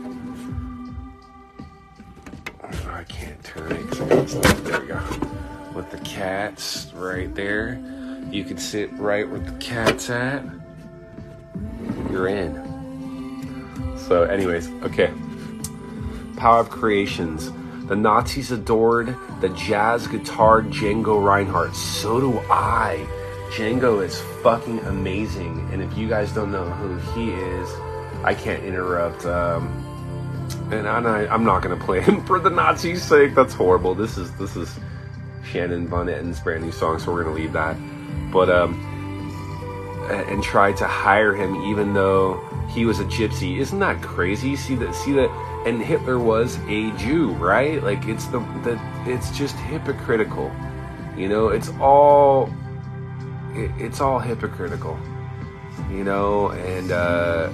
[2.87, 5.01] I can't turn it there we go.
[5.75, 7.81] With the cats right there.
[8.31, 10.45] You can sit right where the cat's at.
[12.11, 12.55] You're in.
[13.97, 15.13] So, anyways, okay.
[16.37, 17.51] Power of Creations.
[17.89, 21.75] The Nazis adored the jazz guitar Django Reinhardt.
[21.75, 23.07] So do I.
[23.51, 25.67] Django is fucking amazing.
[25.73, 27.69] And if you guys don't know who he is,
[28.25, 29.25] I can't interrupt.
[29.25, 29.85] Um,
[30.71, 33.35] and I'm not, gonna play him for the Nazis' sake.
[33.35, 33.95] That's horrible.
[33.95, 34.79] This is this is
[35.51, 37.77] Shannon Van Etten's brand new song, so we're gonna leave that.
[38.33, 38.75] But um,
[40.11, 43.59] and tried to hire him even though he was a gypsy.
[43.59, 44.57] Isn't that crazy?
[44.57, 44.95] See that?
[44.95, 45.31] See that?
[45.67, 47.83] And Hitler was a Jew, right?
[47.83, 50.53] Like it's the the it's just hypocritical.
[51.17, 52.53] You know, it's all
[53.55, 54.99] it, it's all hypocritical.
[55.91, 57.51] You know, and uh,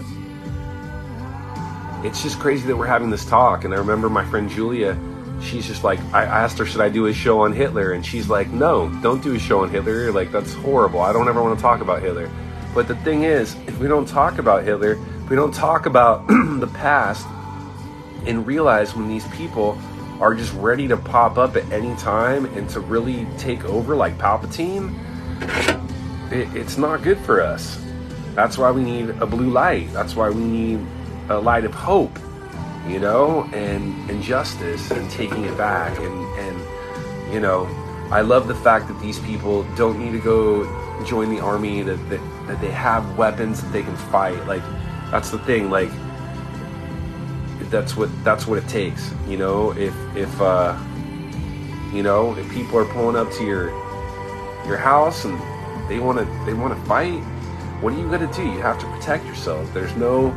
[2.03, 3.65] it's just crazy that we're having this talk.
[3.65, 4.99] And I remember my friend Julia
[5.43, 7.93] she's just like, I asked her, should I do a show on Hitler?
[7.93, 10.13] And she's like, no, don't do a show on Hitler.
[10.13, 11.01] Like, that's horrible.
[11.01, 12.31] I don't ever want to talk about Hitler.
[12.75, 16.27] But the thing is, if we don't talk about Hitler, if we don't talk about
[16.29, 17.27] the past
[18.27, 19.79] and realize when these people
[20.21, 24.17] are just ready to pop up at any time and to really take over like
[24.19, 24.93] Palpatine,
[26.33, 27.81] it, it's not good for us.
[28.35, 29.93] That's why we need a blue light.
[29.93, 30.85] That's why we need
[31.29, 32.19] a light of hope
[32.87, 37.67] you know, and injustice and taking it back and and you know,
[38.11, 40.65] I love the fact that these people don't need to go
[41.05, 44.47] join the army that that, that they have weapons that they can fight.
[44.47, 44.63] Like
[45.11, 45.71] that's the thing.
[45.71, 45.91] Like
[47.71, 49.13] that's what that's what it takes.
[49.27, 50.79] You know, if if uh,
[51.93, 53.71] you know if people are pulling up to your
[54.67, 55.39] your house and
[55.89, 57.21] they want to they want to fight,
[57.81, 58.43] what are you gonna do?
[58.43, 59.73] You have to protect yourself.
[59.75, 60.31] There's no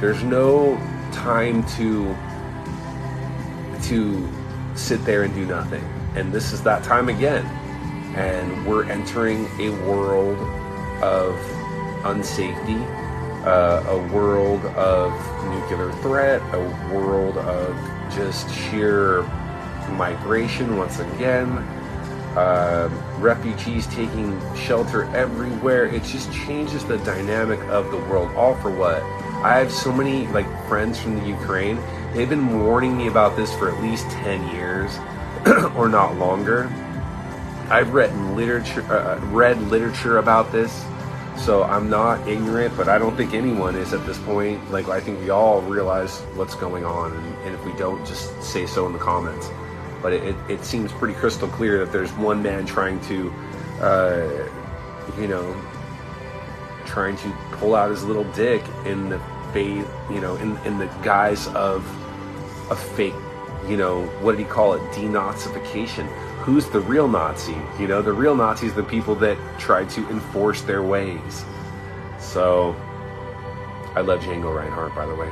[0.00, 0.76] there's no
[1.12, 2.16] time to
[3.88, 4.28] to
[4.74, 5.84] sit there and do nothing.
[6.14, 7.44] And this is that time again.
[8.16, 10.38] And we're entering a world
[11.02, 11.34] of
[12.02, 12.80] unsafety,
[13.46, 15.12] uh, a world of
[15.46, 16.60] nuclear threat, a
[16.92, 17.74] world of
[18.14, 19.22] just sheer
[19.92, 21.48] migration once again.
[22.36, 25.86] Uh, refugees taking shelter everywhere.
[25.86, 28.30] It just changes the dynamic of the world.
[28.36, 29.02] All for what?
[29.42, 31.78] I have so many like friends from the Ukraine.
[32.12, 34.98] They've been warning me about this for at least 10 years
[35.76, 36.70] or not longer.
[37.70, 40.84] I've read literature uh, uh, read literature about this.
[41.38, 44.70] So I'm not ignorant, but I don't think anyone is at this point.
[44.70, 48.42] Like I think we all realize what's going on, and, and if we don't, just
[48.42, 49.48] say so in the comments.
[50.02, 53.32] But it, it, it, seems pretty crystal clear that there's one man trying to,
[53.80, 54.48] uh,
[55.18, 55.56] you know,
[56.84, 59.18] trying to pull out his little dick in the
[59.52, 61.84] face, you know, in in the guise of
[62.70, 63.14] a fake,
[63.68, 64.80] you know, what did he call it?
[64.92, 66.06] Denazification.
[66.42, 67.56] Who's the real Nazi?
[67.78, 71.44] You know, the real Nazis, the people that try to enforce their ways.
[72.18, 72.74] So,
[73.94, 75.30] I love Django Reinhardt, by the way.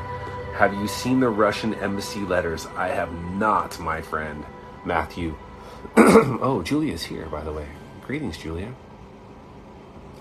[0.54, 2.66] Have you seen the Russian embassy letters?
[2.76, 4.44] I have not, my friend.
[4.84, 5.36] Matthew.
[5.96, 7.68] oh, Julia's here, by the way.
[8.06, 8.74] Greetings, Julia.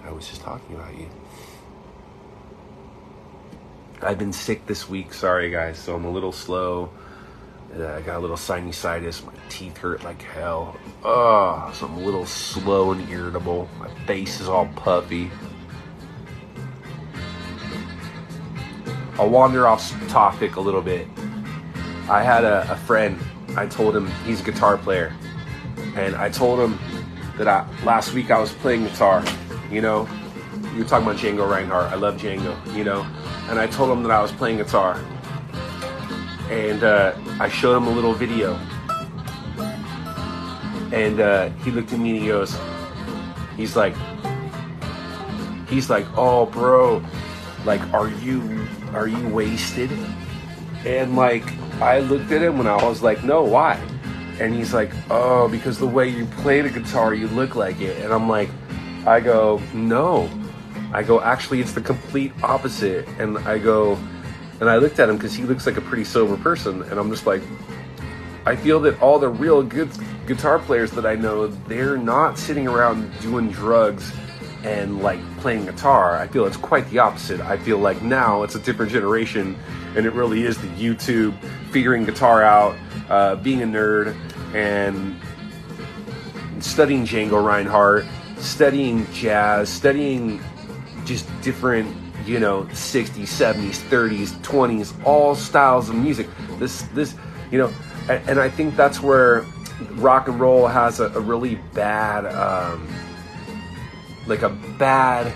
[0.06, 1.10] I was just talking about you.
[4.02, 5.14] I've been sick this week.
[5.14, 5.78] Sorry, guys.
[5.78, 6.92] So I'm a little slow.
[7.76, 9.26] Uh, I got a little sinusitis.
[9.26, 10.78] My teeth hurt like hell.
[11.04, 13.68] Oh, so I'm a little slow and irritable.
[13.80, 15.32] My face is all puffy.
[19.20, 21.08] I'll wander off topic a little bit.
[22.08, 23.20] I had a, a friend.
[23.56, 25.14] I told him he's a guitar player,
[25.96, 26.78] and I told him
[27.38, 29.24] that I, last week I was playing guitar.
[29.72, 30.08] You know,
[30.74, 31.92] you were talking about Django Reinhardt.
[31.92, 32.56] I love Django.
[32.76, 33.06] You know,
[33.50, 35.00] and I told him that I was playing guitar,
[36.50, 38.56] and uh, I showed him a little video,
[40.92, 42.58] and uh, he looked at me and he goes,
[43.56, 43.96] he's like,
[45.68, 47.04] he's like, oh, bro,
[47.66, 49.92] like, are you are you wasted?
[50.86, 51.44] And like,
[51.82, 53.76] I looked at him and I was like, no, why?
[54.40, 58.04] And he's like, oh, because the way you play the guitar, you look like it.
[58.04, 58.50] And I'm like,
[59.06, 60.30] I go, no.
[60.94, 63.08] I go, actually, it's the complete opposite.
[63.20, 63.98] And I go,
[64.60, 66.82] and I looked at him because he looks like a pretty sober person.
[66.84, 67.42] And I'm just like,
[68.46, 69.90] I feel that all the real good
[70.26, 74.12] guitar players that I know, they're not sitting around doing drugs
[74.64, 76.18] and like playing guitar.
[76.18, 77.42] I feel it's quite the opposite.
[77.42, 79.58] I feel like now it's a different generation,
[79.96, 81.38] and it really is the YouTube
[81.72, 82.76] figuring guitar out,
[83.10, 84.16] uh, being a nerd,
[84.54, 85.16] and
[86.64, 88.06] studying Django Reinhardt,
[88.38, 90.42] studying jazz, studying
[91.08, 96.28] just different, you know, 60s, 70s, 30s, 20s, all styles of music.
[96.60, 97.16] This, this,
[97.52, 97.74] you know,
[98.10, 99.46] and, and I think that's where
[99.94, 102.26] rock and roll has a, a really bad.
[102.26, 102.88] Um,
[104.28, 105.34] like a bad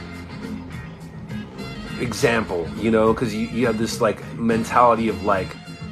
[1.99, 5.47] example, you know, because you, you have this like mentality of like,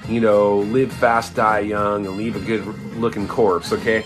[0.07, 2.65] you know, live fast, die young, and leave a good
[2.95, 4.03] looking corpse, okay?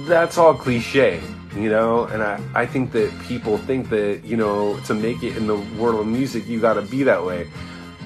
[0.00, 1.20] That's all cliche,
[1.54, 5.36] you know, and I, I think that people think that, you know, to make it
[5.36, 7.48] in the world of music, you gotta be that way.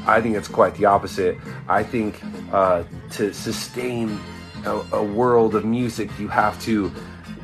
[0.07, 1.37] I think it's quite the opposite.
[1.69, 2.21] I think
[2.53, 4.19] uh, to sustain
[4.65, 6.93] a, a world of music, you have to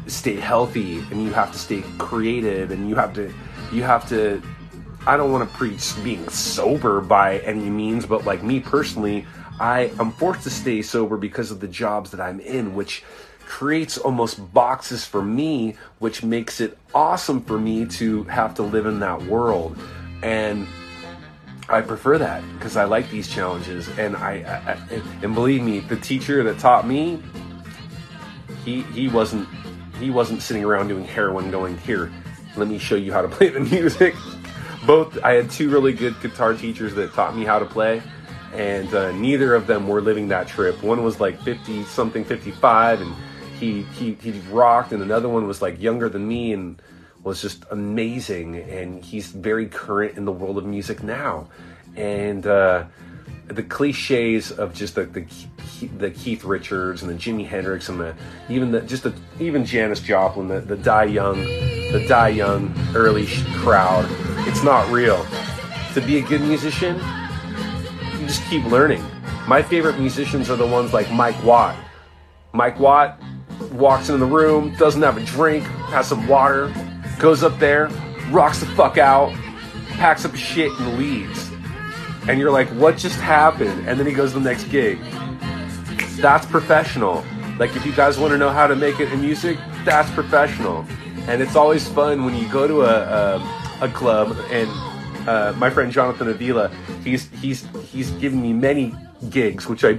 [0.06, 3.32] stay healthy and you have to stay creative and you have to
[3.72, 4.42] you have to
[5.06, 9.26] I don't want to preach being sober by any means, but like me personally,
[9.58, 13.02] I am forced to stay sober because of the jobs that I'm in, which
[13.46, 18.86] creates almost boxes for me, which makes it awesome for me to have to live
[18.86, 19.76] in that world.
[20.22, 20.66] And
[21.68, 23.88] I prefer that because I like these challenges.
[23.98, 24.32] And I,
[24.66, 27.22] I, and believe me, the teacher that taught me,
[28.64, 29.48] he he wasn't
[29.98, 32.12] he wasn't sitting around doing heroin going, here,
[32.56, 34.14] let me show you how to play the music.
[34.86, 38.02] Both, I had two really good guitar teachers that taught me how to play,
[38.52, 40.82] and uh, neither of them were living that trip.
[40.82, 43.14] One was like 50 something, 55, and
[43.62, 46.82] he, he, he rocked, and another one was like younger than me and
[47.22, 48.56] was just amazing.
[48.56, 51.48] And he's very current in the world of music now.
[51.96, 52.84] And, uh,
[53.46, 55.26] the cliches of just the, the
[55.98, 58.14] the Keith Richards and the Jimi Hendrix and the
[58.48, 63.26] even the just the even Janis Joplin, the, the Die Young, the Die Young early
[63.56, 64.06] crowd.
[64.48, 65.26] It's not real.
[65.94, 66.96] To be a good musician,
[68.20, 69.04] you just keep learning.
[69.46, 71.76] My favorite musicians are the ones like Mike Watt.
[72.52, 73.20] Mike Watt
[73.72, 76.72] walks into the room, doesn't have a drink, has some water,
[77.18, 77.88] goes up there,
[78.30, 79.32] rocks the fuck out,
[79.90, 81.50] packs up his shit and leaves.
[82.28, 83.88] And you're like, what just happened?
[83.88, 84.98] And then he goes to the next gig
[86.22, 87.24] that's professional.
[87.58, 90.86] Like if you guys want to know how to make it in music, that's professional.
[91.28, 94.70] And it's always fun when you go to a a, a club and
[95.28, 96.68] uh, my friend Jonathan Avila,
[97.04, 98.94] he's he's he's given me many
[99.30, 99.94] gigs, which I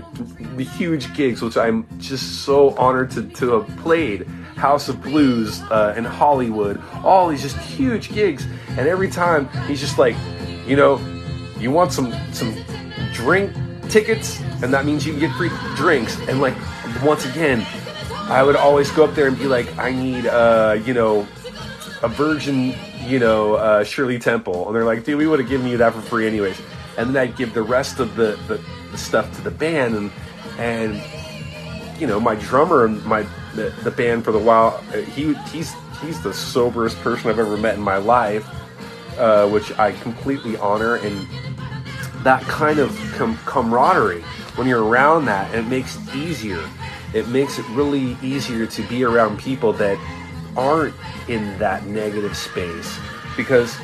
[0.57, 4.27] huge gigs, which I'm just so honored to to have played.
[4.55, 9.81] House of Blues uh, in Hollywood, all these just huge gigs, and every time he's
[9.81, 10.15] just like,
[10.65, 11.01] you know,
[11.57, 12.55] you want some some
[13.13, 13.51] drink
[13.89, 16.17] tickets, and that means you can get free drinks.
[16.27, 16.55] And like
[17.03, 17.65] once again,
[18.29, 21.27] I would always go up there and be like, I need, uh, you know,
[22.01, 22.73] a virgin,
[23.05, 25.93] you know, uh, Shirley Temple, and they're like, dude, we would have given you that
[25.93, 26.59] for free anyways.
[26.97, 28.63] And then I'd give the rest of the, the, the
[28.97, 30.11] stuff to the band, and
[30.57, 31.01] and
[31.99, 33.25] you know, my drummer and my
[33.55, 37.57] the, the band for the while, uh, he he's he's the soberest person I've ever
[37.57, 38.47] met in my life,
[39.17, 41.27] uh, which I completely honor and
[42.23, 44.21] that kind of com- camaraderie
[44.55, 46.63] when you're around that and it makes it easier.
[47.13, 49.97] It makes it really easier to be around people that
[50.55, 50.95] aren't
[51.27, 52.97] in that negative space
[53.35, 53.77] because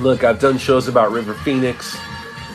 [0.00, 1.96] look i've done shows about river phoenix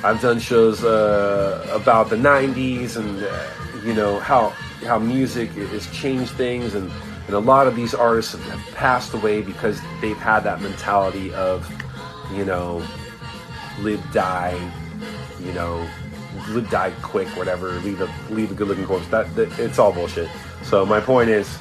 [0.04, 3.49] i've done shows uh, about the 90s and uh,
[3.86, 4.49] you know how
[4.86, 6.91] how music has changed things and
[7.28, 11.70] and a lot of these artists have passed away because they've had that mentality of
[12.34, 12.86] you know
[13.80, 14.72] live, die,
[15.39, 15.88] you know,
[16.49, 17.72] live, die quick, whatever.
[17.80, 19.08] Leave a leave a good looking corpse.
[19.08, 20.30] That, that it's all bullshit.
[20.64, 21.58] So my point is,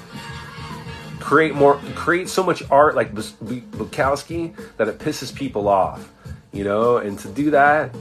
[1.19, 6.13] create more, create so much art like Bukowski that it pisses people off,
[6.53, 6.99] you know.
[6.99, 7.95] And to do that,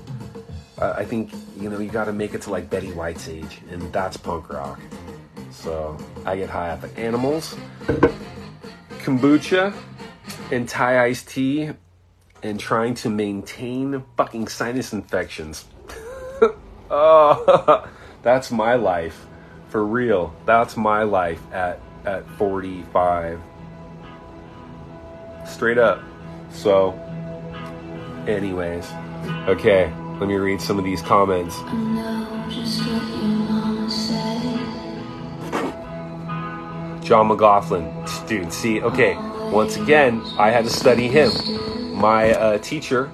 [0.81, 3.91] I think you know you got to make it to like Betty White's age, and
[3.91, 4.79] that's punk rock.
[5.51, 7.55] So I get high off of animals,
[8.99, 9.73] kombucha,
[10.51, 11.71] and Thai iced tea,
[12.43, 15.65] and trying to maintain fucking sinus infections.
[16.89, 17.89] oh,
[18.21, 19.25] that's my life.
[19.69, 20.33] For real.
[20.45, 23.39] That's my life at at 45.
[25.45, 26.01] Straight up.
[26.51, 26.91] So
[28.27, 28.89] anyways,
[29.47, 31.57] okay, let me read some of these comments.
[37.05, 37.91] John McLaughlin.
[38.27, 39.15] Dude, see, okay,
[39.51, 41.31] once again, I had to study him.
[41.95, 43.09] My uh, teacher,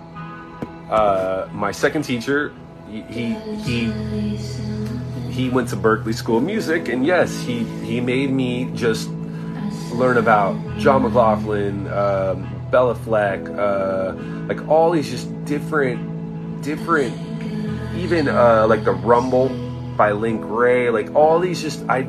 [0.89, 2.53] uh, my second teacher,
[2.89, 3.85] he, he
[5.31, 9.09] he went to Berklee School of Music, and yes, he he made me just
[9.91, 14.13] learn about John McLaughlin, um, Béla Fleck, uh,
[14.47, 15.99] like all these just different,
[16.65, 17.15] different,
[17.95, 19.49] even uh, like the Rumble
[19.95, 21.99] by Link Wray, like all these just I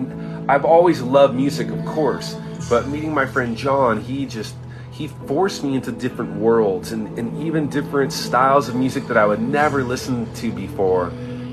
[0.49, 2.37] I've always loved music, of course,
[2.69, 4.55] but meeting my friend John, he just
[4.91, 9.27] he forced me into different worlds and, and even different styles of music that I
[9.27, 11.09] would never listen to before.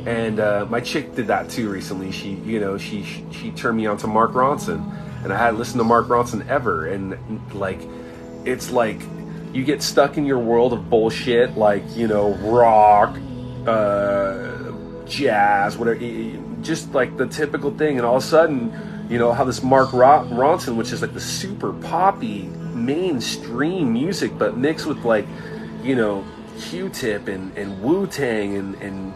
[0.06, 2.12] And uh, my chick did that too recently.
[2.12, 4.82] She, you know, she she turned me on to Mark Ronson,
[5.24, 6.88] and I hadn't listened to Mark Ronson ever.
[6.88, 7.18] And
[7.54, 7.80] like,
[8.46, 9.02] it's like
[9.54, 13.18] you get stuck in your world of bullshit, like you know, rock,
[13.68, 14.72] uh,
[15.06, 16.00] jazz, whatever
[16.64, 19.90] just like the typical thing, and all of a sudden, you know how this Mark
[19.90, 22.44] Ronson, which is like the super poppy
[22.74, 25.28] mainstream music, but mixed with like,
[25.84, 26.26] you know,
[26.60, 29.14] Q-Tip and, and Wu Tang and and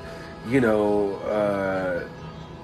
[0.48, 2.08] you know uh,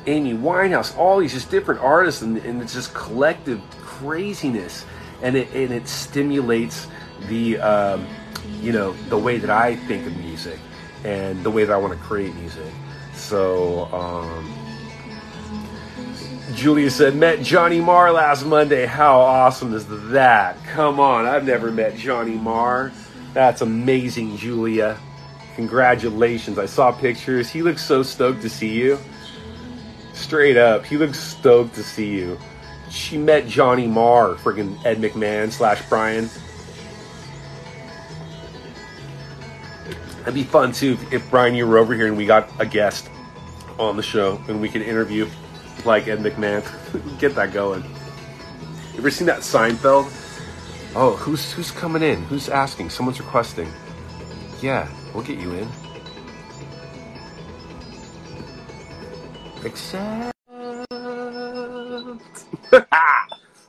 [0.06, 4.86] Amy Winehouse, all these just different artists, and, and it's just collective craziness,
[5.22, 6.88] and it and it stimulates
[7.28, 8.08] the um,
[8.62, 10.60] you know the way that I think of music
[11.04, 12.72] and the way that I want to create music.
[13.14, 13.86] So.
[13.94, 14.60] Um,
[16.56, 18.86] Julia said, met Johnny Marr last Monday.
[18.86, 20.64] How awesome is that?
[20.66, 22.92] Come on, I've never met Johnny Marr.
[23.34, 25.00] That's amazing, Julia.
[25.56, 26.60] Congratulations.
[26.60, 27.50] I saw pictures.
[27.50, 29.00] He looks so stoked to see you.
[30.14, 32.38] Straight up, he looks stoked to see you.
[32.90, 36.30] She met Johnny Marr, friggin' Ed McMahon slash Brian.
[40.24, 43.10] It'd be fun too if Brian you were over here and we got a guest
[43.78, 45.28] on the show and we could interview
[45.84, 46.64] like Ed McMahon.
[47.20, 47.84] Get that going.
[48.94, 50.06] You ever seen that Seinfeld?
[50.96, 52.24] Oh, who's who's coming in?
[52.24, 52.90] Who's asking?
[52.90, 53.68] Someone's requesting.
[54.62, 55.68] Yeah, we'll get you in.
[59.66, 60.38] Accept.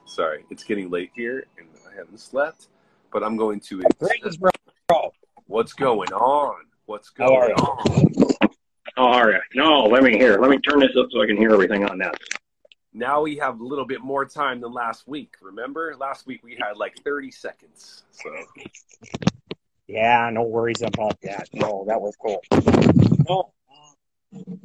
[0.06, 2.68] Sorry, it's getting late here and I haven't slept,
[3.12, 3.82] but I'm going to.
[5.46, 6.64] What's going on?
[6.86, 8.14] What's going on?
[8.96, 9.40] Oh, all right.
[9.54, 10.38] No, let me hear.
[10.38, 12.14] Let me turn this up so I can hear everything on that.
[12.92, 15.34] Now we have a little bit more time than last week.
[15.42, 18.04] Remember, last week we had like 30 seconds.
[18.12, 18.30] So.
[19.86, 21.48] Yeah, no worries about that.
[21.52, 22.40] No, that was cool.
[23.28, 23.52] No,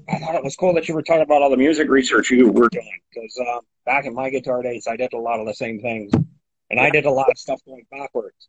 [0.08, 2.52] I thought it was cool that you were talking about all the music research you
[2.52, 5.54] were doing because uh, back in my guitar days, I did a lot of the
[5.54, 6.26] same things, and
[6.72, 6.84] yeah.
[6.84, 8.48] I did a lot of stuff going backwards.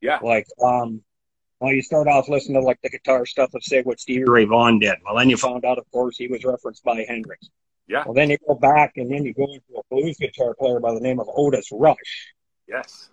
[0.00, 1.02] Yeah, like um,
[1.60, 4.44] well, you start off listening to like the guitar stuff of say what Stevie Ray
[4.44, 4.96] Vaughan did.
[5.04, 7.48] Well, then you found out, of course, he was referenced by Hendrix.
[7.88, 8.04] Yeah.
[8.04, 10.94] Well, then you go back and then you go into a blues guitar player by
[10.94, 12.32] the name of Otis Rush.
[12.68, 13.08] Yes.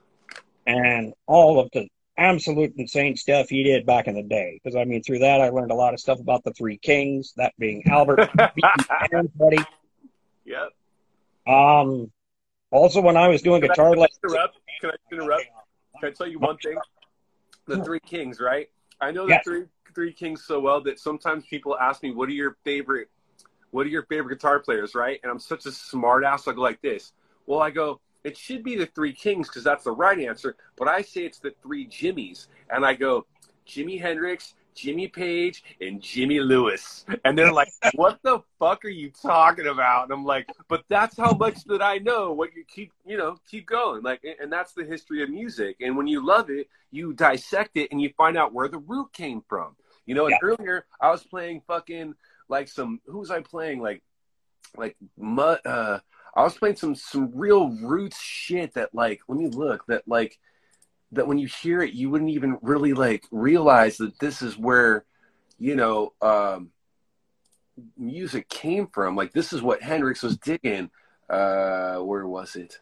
[0.68, 1.88] And all of the
[2.18, 4.60] absolute insane stuff he did back in the day.
[4.62, 7.34] Because I mean, through that, I learned a lot of stuff about the Three Kings,
[7.38, 8.30] that being Albert,
[9.12, 9.64] and Buddy.
[10.46, 10.70] Yep.
[11.48, 12.12] Um.
[12.72, 14.58] Also, when I was doing Can guitar lessons, interrupt?
[14.82, 15.46] Can I interrupt?
[16.02, 16.78] Can I tell you one thing?
[17.66, 18.70] The Three Kings, right?
[19.02, 19.44] I know the yes.
[19.44, 19.64] Three
[19.94, 23.10] Three Kings so well that sometimes people ask me, "What are your favorite?
[23.72, 25.20] What are your favorite guitar players?" Right?
[25.24, 26.48] And I'm such a smart ass.
[26.48, 27.14] I go like this.
[27.46, 28.00] Well, I go.
[28.24, 30.56] It should be the Three Kings because that's the right answer.
[30.78, 33.26] But I say it's the Three Jimmys, and I go
[33.68, 37.06] Jimi Hendrix, Jimmy Page and Jimmy Lewis.
[37.24, 40.04] And they're like, what the fuck are you talking about?
[40.04, 43.38] And I'm like, but that's how much that I know what you keep, you know,
[43.50, 44.04] keep going.
[44.04, 45.78] Like, and that's the history of music.
[45.80, 49.12] And when you love it, you dissect it and you find out where the root
[49.14, 49.76] came from.
[50.06, 50.48] You know, and yeah.
[50.48, 52.14] earlier I was playing fucking
[52.48, 53.82] like some, who was I playing?
[53.82, 54.04] Like,
[54.78, 54.98] like,
[55.66, 56.00] uh,
[56.36, 60.38] I was playing some, some real roots shit that like, let me look, that like,
[61.16, 65.06] that when you hear it, you wouldn't even really like realize that this is where,
[65.58, 66.70] you know, um,
[67.98, 69.16] music came from.
[69.16, 70.90] Like this is what Hendrix was digging.
[71.30, 72.80] Uh, where was it?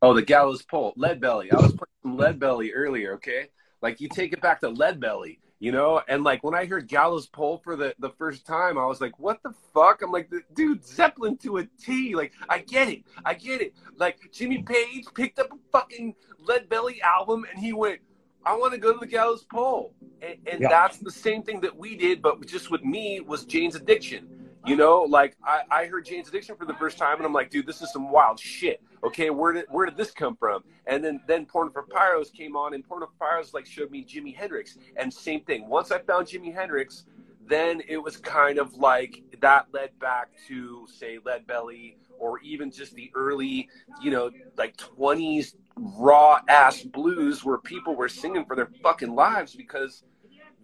[0.00, 1.50] Oh, the gallows pole, lead belly.
[1.50, 3.14] I was playing some lead belly earlier.
[3.14, 3.48] Okay,
[3.82, 6.00] like you take it back to lead belly, you know.
[6.08, 9.18] And like when I heard gallows pole for the the first time, I was like,
[9.18, 10.02] what the fuck?
[10.02, 12.14] I'm like, dude, Zeppelin to a T.
[12.14, 13.74] Like I get it, I get it.
[13.96, 18.00] Like Jimmy Page picked up a fucking lead belly album and he went,
[18.44, 19.92] I want to go to the gallows pole,
[20.22, 20.68] and, and yeah.
[20.68, 24.37] that's the same thing that we did, but just with me was Jane's Addiction.
[24.68, 27.48] You know, like I, I heard Jane's Addiction for the first time, and I'm like,
[27.48, 28.82] dude, this is some wild shit.
[29.02, 30.62] Okay, where did where did this come from?
[30.86, 34.04] And then then Porno for Pyros came on, and Porno for Pyros like showed me
[34.04, 35.66] Jimi Hendrix, and same thing.
[35.70, 37.04] Once I found Jimi Hendrix,
[37.48, 42.70] then it was kind of like that led back to say Lead Belly or even
[42.70, 43.70] just the early,
[44.02, 49.54] you know, like 20s raw ass blues where people were singing for their fucking lives
[49.54, 50.02] because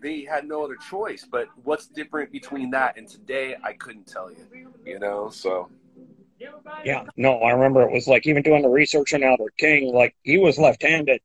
[0.00, 1.26] they had no other choice.
[1.30, 4.72] But what's different between that and today, I couldn't tell you.
[4.84, 5.70] You know, so.
[6.84, 10.14] Yeah, no, I remember it was like even doing the research on Albert King, like
[10.22, 11.22] he was left handed,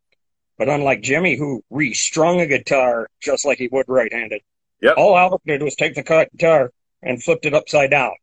[0.57, 4.41] but unlike Jimmy, who restrung a guitar just like he would right handed,
[4.81, 4.93] yep.
[4.97, 8.13] all Albert did was take the guitar and flipped it upside down.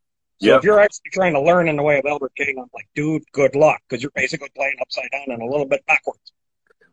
[0.40, 0.58] So yep.
[0.58, 3.24] if you're actually trying to learn in the way of Albert King, I'm like, dude,
[3.32, 6.32] good luck, because you're basically playing upside down and a little bit backwards.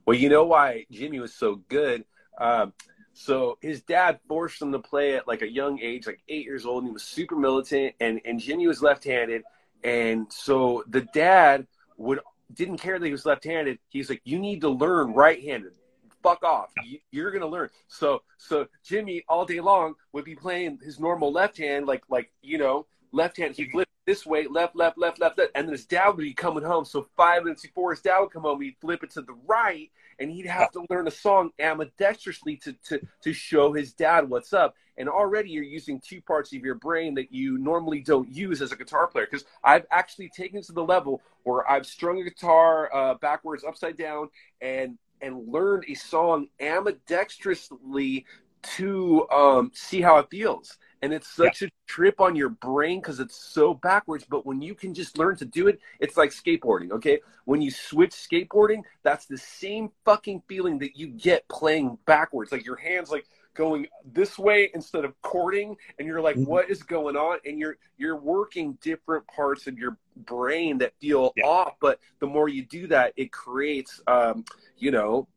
[0.05, 2.03] Well, you know why Jimmy was so good?
[2.37, 2.73] Um,
[3.13, 6.65] so his dad forced him to play at like a young age, like eight years
[6.65, 7.95] old, and he was super militant.
[7.99, 9.43] And and Jimmy was left-handed,
[9.83, 12.19] and so the dad would
[12.53, 13.79] didn't care that he was left-handed.
[13.89, 15.73] He's like, you need to learn right-handed.
[16.21, 16.71] Fuck off.
[17.11, 17.69] You're gonna learn.
[17.87, 22.31] So so Jimmy all day long would be playing his normal left hand, like like
[22.41, 23.55] you know left hand.
[23.55, 26.33] He flipped this way, left, left, left, left, left, and then his dad would be
[26.33, 26.85] coming home.
[26.85, 29.89] So five minutes before his dad would come home, he'd flip it to the right,
[30.19, 34.53] and he'd have to learn a song ambidextrously to, to, to show his dad what's
[34.53, 34.75] up.
[34.97, 38.71] And already you're using two parts of your brain that you normally don't use as
[38.71, 39.25] a guitar player.
[39.29, 43.97] Because I've actually taken to the level where I've strung a guitar uh, backwards, upside
[43.97, 44.29] down,
[44.61, 48.25] and and learned a song ambidextrously
[48.75, 50.77] to um, see how it feels.
[51.03, 51.67] And it's such yeah.
[51.67, 54.23] a trip on your brain because it's so backwards.
[54.27, 57.19] But when you can just learn to do it, it's like skateboarding, okay?
[57.43, 62.53] When you switch skateboarding, that's the same fucking feeling that you get playing backwards.
[62.53, 66.49] Like your hands like going this way instead of chording and you're like mm-hmm.
[66.49, 71.31] what is going on and you're you're working different parts of your brain that feel
[71.35, 71.45] yeah.
[71.45, 74.43] off but the more you do that it creates um
[74.77, 75.27] you know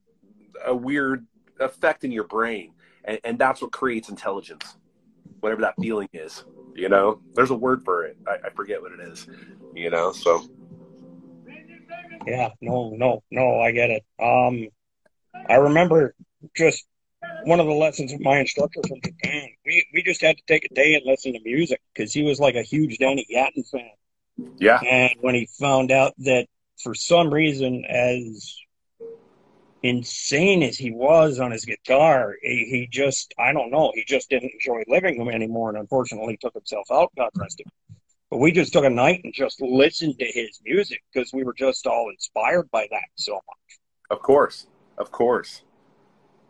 [0.64, 1.26] a weird
[1.60, 2.72] effect in your brain
[3.04, 4.76] and, and that's what creates intelligence
[5.41, 7.20] whatever that feeling is you know?
[7.34, 8.18] There's a word for it.
[8.26, 9.26] I, I forget what it is
[9.74, 10.43] you know so.
[12.26, 14.05] Yeah no no no i get it.
[14.20, 14.68] Um
[15.49, 16.14] i remember
[16.57, 16.87] just
[17.45, 20.64] one of the lessons of my instructor from japan we, we just had to take
[20.64, 23.91] a day and listen to music because he was like a huge danny gatton fan.
[24.59, 24.80] Yeah.
[24.80, 26.47] And when he found out that
[26.82, 28.57] for some reason as
[29.87, 34.28] insane as he was on his guitar, he, he, just, I don't know, he just
[34.30, 37.66] didn't enjoy living anymore and unfortunately took himself out, God rest him.
[38.30, 41.55] But we just took a night and just listened to his music because we were
[41.55, 43.78] just all inspired by that so much.
[44.11, 44.66] Of course,
[44.99, 45.62] of course.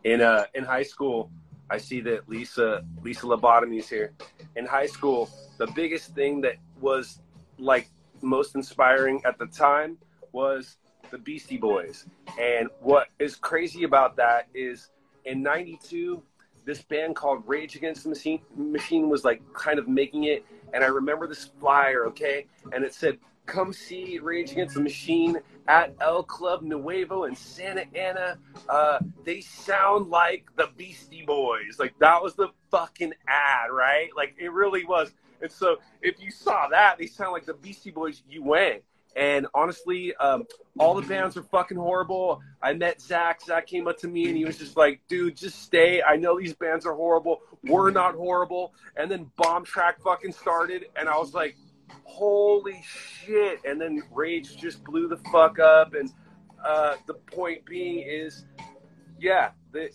[0.03, 1.31] In uh, in high school,
[1.69, 4.13] I see that Lisa Lisa Lobotomy is here.
[4.55, 7.19] In high school, the biggest thing that was
[7.59, 7.89] like
[8.21, 9.97] most inspiring at the time
[10.31, 10.77] was
[11.11, 12.05] the Beastie Boys.
[12.39, 14.89] And what is crazy about that is
[15.25, 16.21] in 92,
[16.65, 20.45] this band called Rage Against the Machine, Machine was like kind of making it.
[20.73, 22.45] And I remember this flyer, okay?
[22.73, 25.37] And it said, come see Rage Against the Machine
[25.67, 28.37] at El Club Nuevo in Santa Ana.
[28.69, 31.79] Uh, they sound like the Beastie Boys.
[31.79, 34.09] Like that was the fucking ad, right?
[34.15, 35.11] Like it really was.
[35.41, 38.83] And so if you saw that, they sound like the Beastie Boys, you went.
[39.17, 40.43] And honestly, um,
[40.77, 42.39] all the bands are fucking horrible.
[42.61, 43.41] I met Zach.
[43.43, 46.03] Zach came up to me and he was just like, dude, just stay.
[46.03, 47.41] I know these bands are horrible.
[47.63, 48.75] We're not horrible.
[48.95, 50.85] And then Bomb Track fucking started.
[50.95, 51.57] And I was like,
[52.03, 53.59] holy shit.
[53.65, 55.95] And then Rage just blew the fuck up.
[55.95, 56.11] And
[56.63, 58.45] uh, the point being is,
[59.19, 59.89] yeah, the,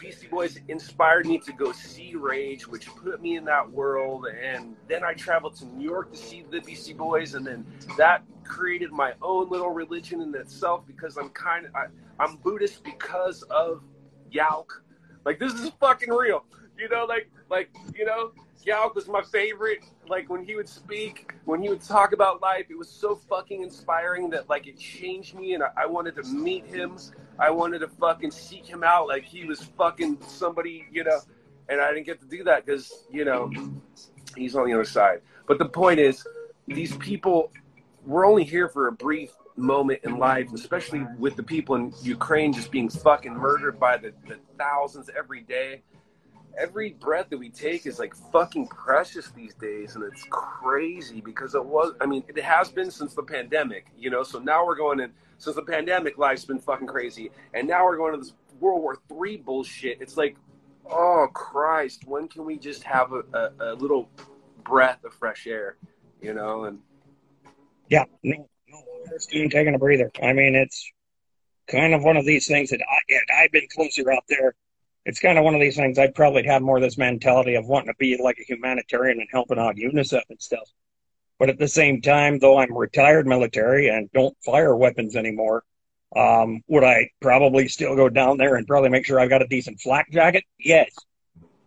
[0.00, 4.26] Beastie Boys inspired me to go see Rage, which put me in that world.
[4.26, 7.66] And then I traveled to New York to see the Beastie Boys, and then
[7.98, 11.86] that created my own little religion in itself because I'm kind of I,
[12.18, 13.82] I'm Buddhist because of
[14.32, 14.70] Yauch.
[15.26, 16.44] Like this is fucking real.
[16.78, 18.32] you know, like like you know,
[18.64, 19.80] Yauch was my favorite.
[20.08, 23.62] Like when he would speak, when he would talk about life, it was so fucking
[23.62, 26.96] inspiring that like it changed me, and I, I wanted to meet him.
[27.40, 31.20] I wanted to fucking seek him out, like he was fucking somebody, you know.
[31.68, 33.50] And I didn't get to do that because you know
[34.36, 35.22] he's on the other side.
[35.46, 36.26] But the point is,
[36.66, 37.50] these people,
[38.04, 42.52] we're only here for a brief moment in life, especially with the people in Ukraine
[42.52, 45.82] just being fucking murdered by the, the thousands every day
[46.58, 51.54] every breath that we take is like fucking precious these days and it's crazy because
[51.54, 54.22] it was i mean it has been since the pandemic you know?
[54.22, 57.96] So now we're going in since the pandemic life's been fucking crazy and now we're
[57.96, 60.00] going to this world war three bullshit.
[60.00, 60.36] It's like
[60.90, 64.08] oh christ when can we just have a, a, a little
[64.64, 65.76] breath of fresh air
[66.20, 66.64] you know?
[66.64, 66.78] And
[67.88, 70.10] yeah no no taking a breather.
[70.22, 70.90] I mean it's
[71.68, 74.54] kind of one of these things that I, i've been closer out there
[75.06, 75.98] it's kind of one of these things.
[75.98, 79.28] I'd probably have more of this mentality of wanting to be like a humanitarian and
[79.32, 80.68] helping out UNICEF and stuff.
[81.38, 85.64] But at the same time, though I'm retired military and don't fire weapons anymore,
[86.14, 89.46] um, would I probably still go down there and probably make sure I've got a
[89.46, 90.44] decent flak jacket?
[90.58, 90.90] Yes.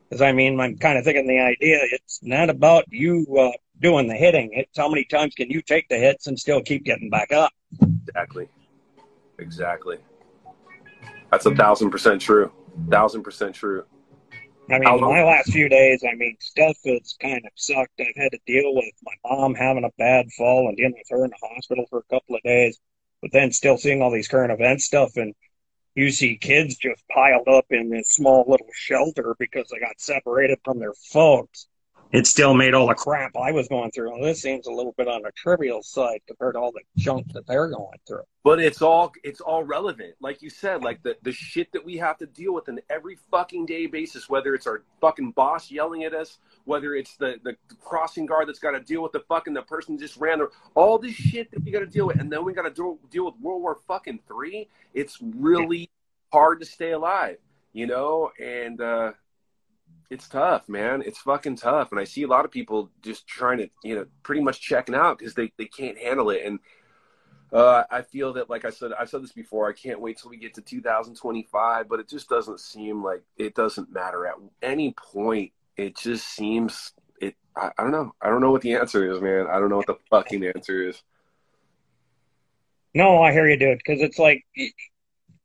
[0.08, 4.08] Because I mean, I'm kind of thinking the idea it's not about you uh, doing
[4.08, 4.52] the hitting.
[4.54, 7.52] It's how many times can you take the hits and still keep getting back up.
[7.82, 8.48] Exactly.
[9.40, 9.98] Exactly.
[11.32, 12.52] That's a thousand percent true.
[12.90, 13.86] Thousand percent true.
[14.70, 18.00] I mean, my last few days, I mean, stuff has kind of sucked.
[18.00, 21.26] I've had to deal with my mom having a bad fall and dealing with her
[21.26, 22.80] in the hospital for a couple of days,
[23.22, 25.18] but then still seeing all these current event stuff.
[25.18, 25.34] And
[25.96, 30.60] you see kids just piled up in this small little shelter because they got separated
[30.64, 31.68] from their folks
[32.14, 34.14] it still made all the crap I was going through.
[34.14, 37.34] And this seems a little bit on the trivial side compared to all the junk
[37.34, 38.22] that they're going through.
[38.44, 40.14] But it's all it's all relevant.
[40.22, 43.18] Like you said, like the, the shit that we have to deal with on every
[43.32, 47.56] fucking day basis, whether it's our fucking boss yelling at us, whether it's the, the
[47.82, 51.00] crossing guard that's got to deal with the fucking the person just ran or all
[51.00, 53.26] this shit that we got to deal with, and then we got to deal, deal
[53.26, 54.68] with World War fucking three.
[54.94, 55.90] It's really
[56.32, 57.38] hard to stay alive,
[57.72, 59.14] you know, and uh
[60.10, 61.02] it's tough, man.
[61.06, 61.92] It's fucking tough.
[61.92, 64.96] And I see a lot of people just trying to, you know, pretty much checking
[64.96, 66.42] out because they, they can't handle it.
[66.46, 66.60] And
[67.52, 70.30] uh, I feel that, like I said, I've said this before, I can't wait till
[70.30, 74.94] we get to 2025, but it just doesn't seem like it doesn't matter at any
[74.94, 75.52] point.
[75.78, 77.36] It just seems it.
[77.56, 78.14] I, I don't know.
[78.22, 79.48] I don't know what the answer is, man.
[79.48, 81.02] I don't know what the fucking answer is.
[82.96, 83.80] No, I hear you, dude.
[83.80, 84.44] Because it's like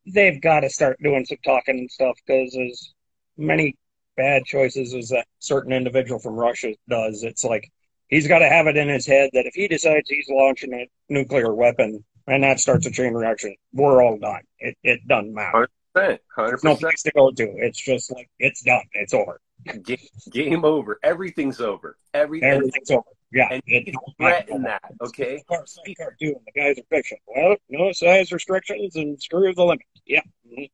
[0.07, 2.19] they've got to start doing some talking and stuff.
[2.27, 2.93] Because as
[3.37, 3.77] many
[4.19, 7.23] bad choices as a certain individual from Russia does.
[7.23, 7.71] It's like
[8.09, 10.87] he's got to have it in his head that if he decides he's launching a
[11.09, 14.43] nuclear weapon and that starts a chain reaction, we're all done.
[14.59, 15.69] It, it doesn't matter.
[15.97, 16.65] 100%, 100%.
[16.65, 17.45] No place to go to.
[17.57, 18.83] It's just like it's done.
[18.93, 19.41] It's over.
[19.83, 19.99] Game,
[20.31, 20.99] game over.
[21.03, 21.97] Everything's over.
[22.13, 22.51] Everything.
[22.51, 23.05] Everything's over.
[23.33, 23.49] Yeah.
[23.51, 25.43] And you threaten that, okay?
[25.49, 26.37] Cartoon.
[26.47, 27.19] The guys are fiction.
[27.27, 29.87] Well, no size restrictions and screw the limit.
[30.07, 30.23] Yeah.
[30.47, 30.65] Mm-hmm.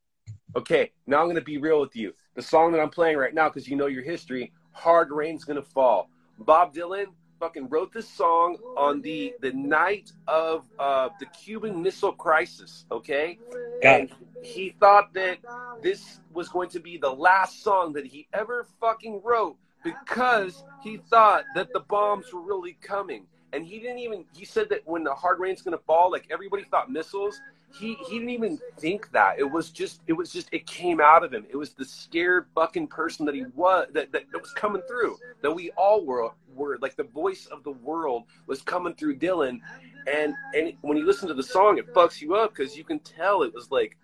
[0.57, 2.13] Okay, now I'm going to be real with you.
[2.35, 5.63] The song that I'm playing right now, because you know your history, Hard Rain's Gonna
[5.63, 6.11] Fall.
[6.39, 7.07] Bob Dylan
[7.39, 13.39] fucking wrote this song on the the night of uh, the Cuban Missile Crisis, okay?
[13.83, 14.11] Got and
[14.43, 15.39] he thought that
[15.83, 20.97] this was going to be the last song that he ever fucking wrote because he
[20.97, 23.27] thought that the bombs were really coming.
[23.53, 26.65] And he didn't even, he said that when the hard rain's gonna fall, like everybody
[26.65, 27.41] thought missiles,
[27.79, 29.39] he he didn't even think that.
[29.39, 31.45] It was just it was just it came out of him.
[31.51, 35.19] It was the scared fucking person that he was that, that, that was coming through.
[35.43, 39.61] That we all were were like the voice of the world was coming through Dylan.
[40.07, 43.01] And and when you listen to the song, it fucks you up because you can
[43.01, 43.97] tell it was like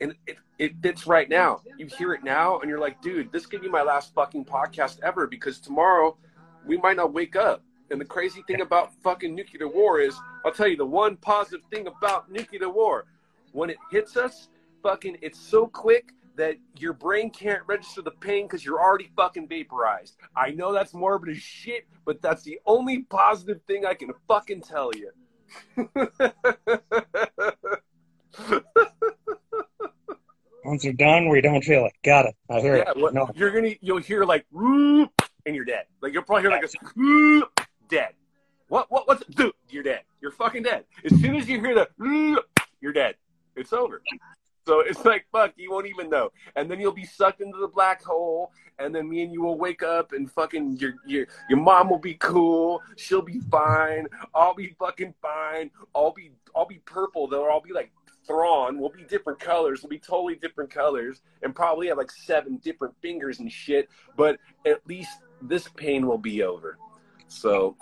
[0.00, 1.60] and it, it fits right now.
[1.78, 5.00] You hear it now and you're like, dude, this could be my last fucking podcast
[5.02, 6.16] ever because tomorrow
[6.66, 10.52] we might not wake up and the crazy thing about fucking nuclear war is, I'll
[10.52, 13.06] tell you the one positive thing about nuclear war.
[13.52, 14.48] When it hits us,
[14.82, 19.48] fucking, it's so quick that your brain can't register the pain because you're already fucking
[19.48, 20.16] vaporized.
[20.34, 24.62] I know that's morbid as shit, but that's the only positive thing I can fucking
[24.62, 25.10] tell you.
[30.64, 31.92] Once you're done, we don't feel it.
[32.02, 32.34] Got it.
[32.50, 32.96] I hear yeah, it.
[32.96, 33.30] Well, no.
[33.34, 35.10] You're gonna, you'll hear like, and
[35.46, 35.84] you're dead.
[36.00, 36.68] Like you'll probably hear like a
[37.88, 38.14] dead.
[38.68, 38.90] What?
[38.90, 39.06] What?
[39.06, 39.24] What's?
[39.26, 40.02] Dude, you're dead.
[40.20, 40.84] You're fucking dead.
[41.04, 42.42] As soon as you hear the,
[42.80, 43.16] you're dead.
[43.56, 44.02] It's over.
[44.66, 47.68] So it's like fuck, you won't even know, and then you'll be sucked into the
[47.68, 51.58] black hole, and then me and you will wake up, and fucking your your your
[51.58, 56.80] mom will be cool, she'll be fine, I'll be fucking fine, I'll be I'll be
[56.86, 57.92] purple though, I'll be like
[58.26, 59.80] Thrawn, we'll be different colors.
[59.80, 63.90] It'll be totally different colors, and probably have like seven different fingers and shit.
[64.16, 66.78] But at least this pain will be over.
[67.28, 67.76] So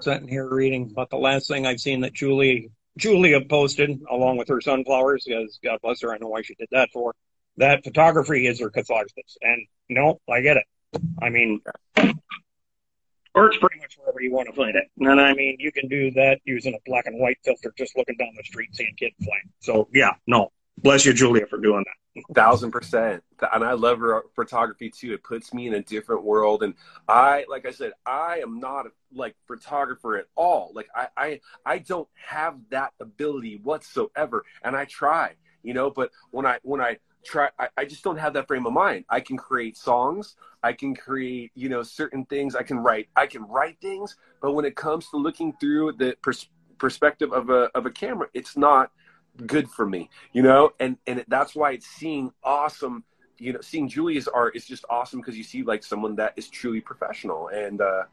[0.00, 4.48] sitting here reading about the last thing I've seen that Julie Julia posted along with
[4.48, 7.14] her sunflowers, because God bless her, I know why she did that for.
[7.56, 9.36] That photography is her catharsis.
[9.42, 10.64] And no, I get it.
[11.20, 11.60] I mean,
[13.34, 14.84] art's pretty much wherever you want to find it.
[14.98, 18.16] And I mean, you can do that using a black and white filter, just looking
[18.16, 19.50] down the street seeing kids playing.
[19.60, 22.24] So yeah, no, bless you, Julia, for doing that.
[22.32, 23.24] Thousand percent.
[23.52, 25.14] And i love her photography too.
[25.14, 26.74] It puts me in a different world and
[27.08, 30.70] i like i said i am not a like photographer at all.
[30.74, 35.32] Like i i, I don't have that ability whatsoever and i try
[35.64, 38.66] you know but when i when i try I, I just don't have that frame
[38.66, 39.06] of mind.
[39.08, 40.36] I can create songs.
[40.62, 42.54] I can create you know certain things.
[42.54, 46.16] I can write i can write things but when it comes to looking through the
[46.22, 46.48] pers-
[46.78, 48.92] perspective of a of a camera it's not
[49.46, 53.04] good for me, you know, and and that's why it's seeing awesome,
[53.38, 56.48] you know, seeing Julia's art is just awesome because you see like someone that is
[56.48, 58.04] truly professional, and uh,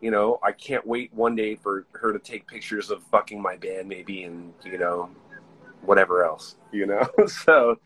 [0.00, 3.56] you know, I can't wait one day for her to take pictures of fucking my
[3.56, 5.10] band maybe, and you know,
[5.82, 7.08] whatever else, you know.
[7.26, 7.78] so,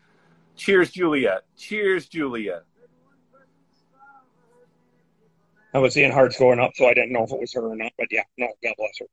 [0.55, 1.41] cheers, Julia.
[1.57, 2.63] Cheers, Julia.
[5.73, 7.75] I was seeing hearts going up, so I didn't know if it was her or
[7.75, 7.91] not.
[7.97, 9.05] But yeah, no, God bless her.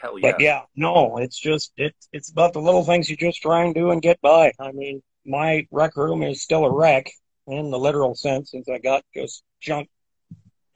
[0.00, 0.30] Hell yeah.
[0.32, 3.74] But yeah, no, it's just it's it's about the little things you just try and
[3.74, 4.52] do and get by.
[4.58, 7.10] I mean, my rec room is still a wreck
[7.46, 9.88] in the literal sense, since I got just junk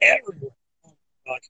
[0.01, 0.51] everywhere.
[1.25, 1.41] But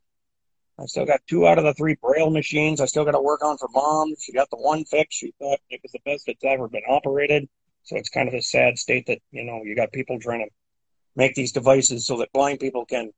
[0.80, 2.82] I still got two out of the three braille machines.
[2.82, 4.14] I still got to work on for mom.
[4.20, 5.16] She got the one fix.
[5.16, 7.48] She thought it was the best it's ever been operated.
[7.84, 10.52] So it's kind of a sad state that you know you got people trying to
[11.16, 13.12] make these devices so that blind people can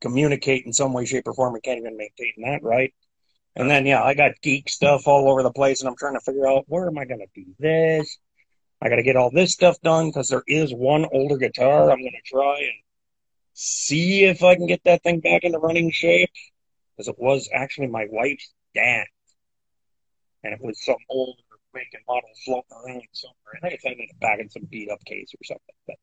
[0.00, 2.92] communicate in some way, shape, or form and can't even maintain that right.
[3.56, 6.20] And then, yeah, I got geek stuff all over the place, and I'm trying to
[6.20, 8.18] figure out where am I going to do this.
[8.82, 11.90] I got to get all this stuff done because there is one older guitar.
[11.90, 12.72] I'm going to try and
[13.52, 16.30] see if I can get that thing back into running shape
[16.96, 19.06] because it was actually my wife's dad,
[20.42, 21.38] and it was some old
[21.72, 23.54] making model floating around somewhere.
[23.54, 25.74] And I think I ended up back in some beat up case or something.
[25.86, 25.96] But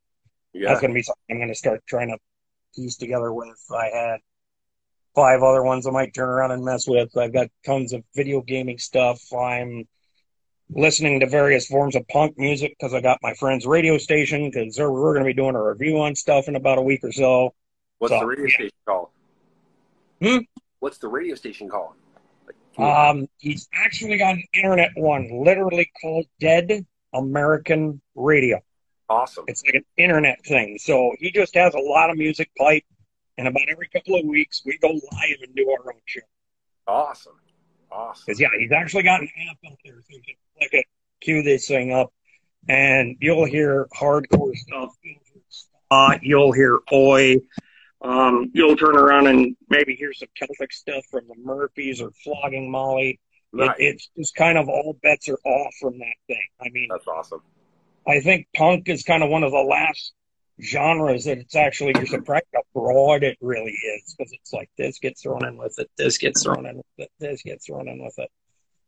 [0.52, 0.68] yeah.
[0.68, 2.18] that's going to be something I'm going to start trying to
[2.74, 3.58] piece together with.
[3.70, 4.20] I had
[5.14, 7.16] five other ones I might turn around and mess with.
[7.16, 9.20] I've got tons of video gaming stuff.
[9.32, 9.86] I'm
[10.70, 14.78] listening to various forms of punk music because I got my friend's radio station because
[14.78, 17.54] we're going to be doing a review on stuff in about a week or so.
[17.98, 18.54] What's so, the radio yeah.
[18.54, 19.08] station called?
[20.22, 20.38] Hmm?
[20.80, 21.94] What's the radio station called?
[22.78, 28.60] Um, he's actually got an internet one, literally called Dead American Radio.
[29.08, 29.44] Awesome.
[29.46, 30.78] It's like an internet thing.
[30.78, 32.84] So he just has a lot of music pipe
[33.38, 36.20] and about every couple of weeks, we go live and do our own show.
[36.86, 37.34] Awesome.
[37.90, 38.24] Awesome.
[38.26, 40.86] Because, yeah, he's actually got an app out there so you can click it,
[41.20, 42.12] cue this thing up,
[42.68, 44.90] and you'll hear hardcore stuff.
[45.90, 47.36] Uh, you'll hear Oi.
[48.00, 52.70] Um, you'll turn around and maybe hear some Celtic stuff from the Murphys or Flogging
[52.70, 53.20] Molly.
[53.52, 53.76] Nice.
[53.78, 56.42] It, it's just kind of all bets are off from that thing.
[56.60, 57.42] I mean, that's awesome.
[58.06, 60.12] I think punk is kind of one of the last
[60.62, 64.98] genres that it's actually you're surprised how broad it really is because it's like this
[64.98, 68.02] gets thrown in with it, this gets thrown in with it, this gets thrown in
[68.02, 68.30] with it.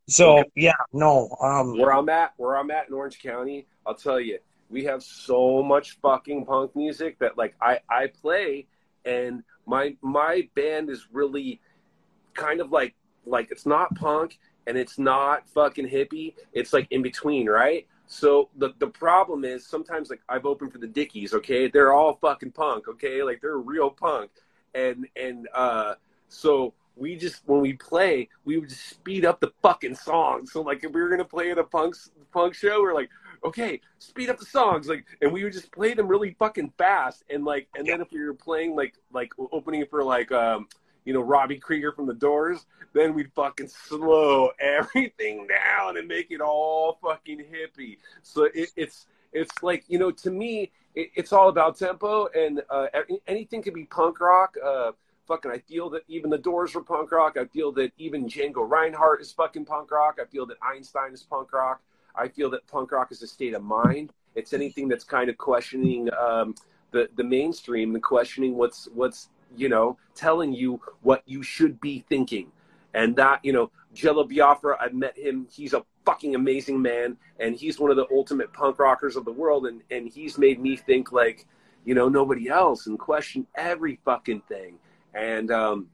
[0.09, 0.51] So okay.
[0.55, 1.35] yeah, no.
[1.41, 5.03] Um, where I'm at, where I'm at in Orange County, I'll tell you, we have
[5.03, 8.67] so much fucking punk music that like I I play,
[9.05, 11.61] and my my band is really
[12.35, 12.95] kind of like
[13.27, 16.35] like it's not punk and it's not fucking hippie.
[16.53, 17.87] It's like in between, right?
[18.07, 21.69] So the the problem is sometimes like I've opened for the Dickies, okay?
[21.69, 23.23] They're all fucking punk, okay?
[23.23, 24.31] Like they're real punk.
[24.75, 25.95] And and uh
[26.29, 30.53] so we just when we play, we would just speed up the fucking songs.
[30.53, 31.97] So like if we were gonna play at a punk
[32.33, 33.11] punk show, we're like,
[33.45, 37.25] okay, speed up the songs, like, and we would just play them really fucking fast.
[37.31, 40.69] And like, and then if we were playing like like opening for like um
[41.05, 46.31] you know, Robbie Krieger from the Doors, then we'd fucking slow everything down and make
[46.31, 47.99] it all fucking hippie.
[48.23, 52.63] So it, it's it's like you know, to me, it, it's all about tempo, and
[52.71, 52.87] uh,
[53.27, 54.57] anything can be punk rock.
[54.65, 54.93] Uh,
[55.27, 57.37] fucking, I feel that even the Doors were punk rock.
[57.37, 60.19] I feel that even Django Reinhardt is fucking punk rock.
[60.23, 61.81] I feel that Einstein is punk rock.
[62.15, 64.13] I feel that punk rock is a state of mind.
[64.35, 66.55] It's anything that's kind of questioning um,
[66.91, 72.05] the the mainstream and questioning what's what's you know, telling you what you should be
[72.09, 72.51] thinking.
[72.95, 75.49] And that, you know, Jello Biafra, I've met him.
[75.51, 77.17] He's a fucking amazing man.
[77.41, 79.67] And he's one of the ultimate punk rockers of the world.
[79.67, 81.47] And, and he's made me think like,
[81.85, 84.79] you know, nobody else and question every fucking thing.
[85.15, 85.89] And, um,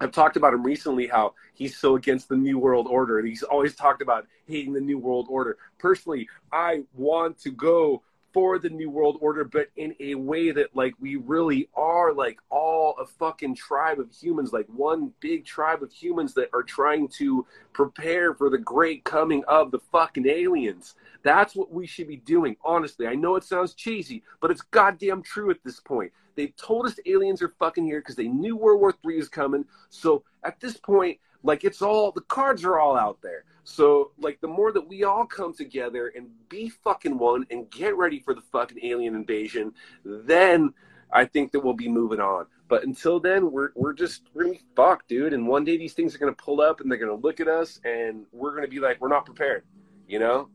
[0.00, 3.42] I've talked about him recently how he's so against the New World Order and he's
[3.42, 5.58] always talked about hating the New World Order.
[5.78, 8.02] Personally, I want to go
[8.32, 12.38] for the New World Order, but in a way that like we really are like
[12.50, 17.08] all a fucking tribe of humans, like one big tribe of humans that are trying
[17.08, 20.94] to prepare for the great coming of the fucking aliens.
[21.22, 23.06] That's what we should be doing, honestly.
[23.06, 26.12] I know it sounds cheesy, but it's goddamn true at this point.
[26.36, 29.64] They've told us aliens are fucking here because they knew World War III is coming.
[29.90, 33.44] So at this point, like it's all the cards are all out there.
[33.64, 37.96] So like the more that we all come together and be fucking one and get
[37.96, 39.72] ready for the fucking alien invasion,
[40.04, 40.72] then
[41.12, 42.46] I think that we'll be moving on.
[42.68, 45.32] But until then, we're we're just be fucked, dude.
[45.32, 47.80] And one day these things are gonna pull up and they're gonna look at us
[47.84, 49.64] and we're gonna be like, we're not prepared,
[50.06, 50.48] you know,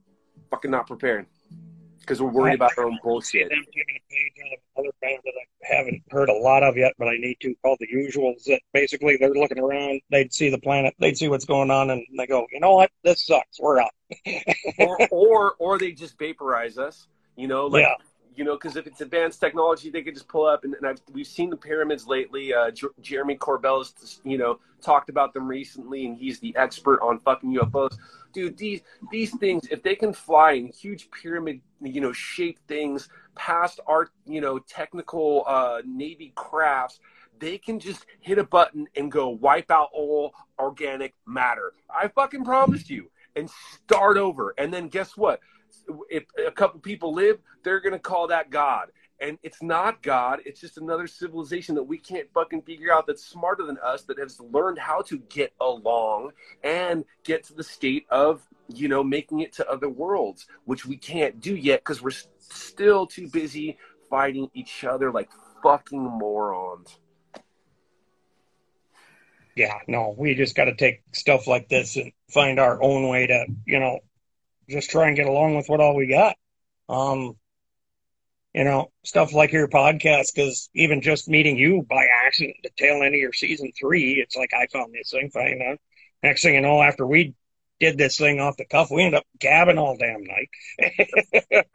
[0.49, 1.27] fucking not prepared
[2.05, 3.49] because we're worried about our own bullshit.
[3.49, 6.77] Them taking a page out of another band that I haven't heard a lot of
[6.77, 8.43] yet, but I need to called the Usuals.
[8.45, 12.05] That basically they're looking around, they'd see the planet, they'd see what's going on, and
[12.17, 13.91] they go, you know what, this sucks, we're out.
[14.79, 17.83] or, or or they just vaporize us, you know, like.
[17.83, 17.95] Yeah.
[18.37, 20.65] You know, because if it's advanced technology, they could just pull up.
[20.65, 22.53] And, and I've, we've seen the pyramids lately.
[22.53, 26.99] Uh, J- Jeremy Corbell has, you know, talked about them recently, and he's the expert
[27.01, 27.97] on fucking UFOs
[28.35, 28.81] dude, these
[29.11, 34.09] these things, if they can fly in huge pyramid, you know, shaped things past our,
[34.27, 36.99] you know, technical uh, Navy crafts,
[37.39, 41.73] they can just hit a button and go wipe out all organic matter.
[41.89, 44.53] I fucking promised you, and start over.
[44.57, 45.39] And then guess what?
[46.09, 50.39] If a couple people live, they're gonna call that God and it's not God.
[50.45, 54.19] It's just another civilization that we can't fucking figure out that's smarter than us, that
[54.19, 56.31] has learned how to get along
[56.63, 60.97] and get to the state of, you know, making it to other worlds, which we
[60.97, 63.77] can't do yet because we're still too busy
[64.09, 65.29] fighting each other like
[65.63, 66.97] fucking morons.
[69.55, 73.27] Yeah, no, we just got to take stuff like this and find our own way
[73.27, 73.99] to, you know,
[74.69, 76.35] just try and get along with what all we got.
[76.89, 77.37] Um,
[78.55, 83.03] you know, stuff like your podcast, because even just meeting you by accident, the tail
[83.03, 85.29] end of your season three, it's like I found this thing.
[85.29, 85.77] Find out.
[86.23, 87.35] Next thing you know, after we
[87.81, 90.49] did this thing off the cuff, we ended up gabbing all damn night.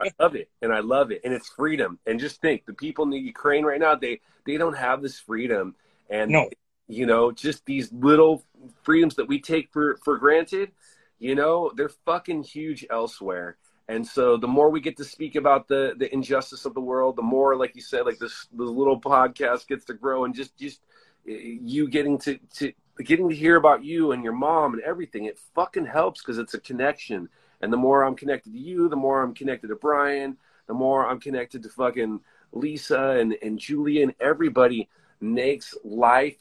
[0.01, 1.99] I love it, and I love it, and it's freedom.
[2.07, 5.19] And just think, the people in the Ukraine right now, they they don't have this
[5.19, 5.75] freedom,
[6.09, 6.49] and no.
[6.87, 8.43] you know, just these little
[8.81, 10.71] freedoms that we take for for granted.
[11.19, 13.57] You know, they're fucking huge elsewhere
[13.91, 17.17] and so the more we get to speak about the the injustice of the world,
[17.17, 20.57] the more, like you said, like this the little podcast gets to grow, and just
[20.57, 20.79] just
[21.27, 22.71] eh, you getting to to
[23.03, 26.53] getting to hear about you and your mom and everything, it fucking helps because it's
[26.53, 27.27] a connection.
[27.59, 30.37] And the more I'm connected to you, the more I'm connected to Brian,
[30.67, 32.21] the more I'm connected to fucking
[32.53, 34.87] Lisa and and Julia and everybody
[35.19, 36.37] makes life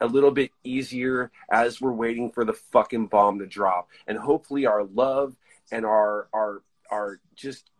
[0.00, 3.88] a little bit easier as we're waiting for the fucking bomb to drop.
[4.06, 5.36] And hopefully our love
[5.70, 7.70] and our our our just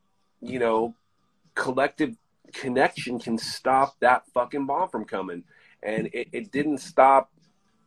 [0.41, 0.95] you know
[1.55, 2.17] collective
[2.53, 5.45] connection can stop that fucking bomb from coming.
[5.83, 7.31] And it, it didn't stop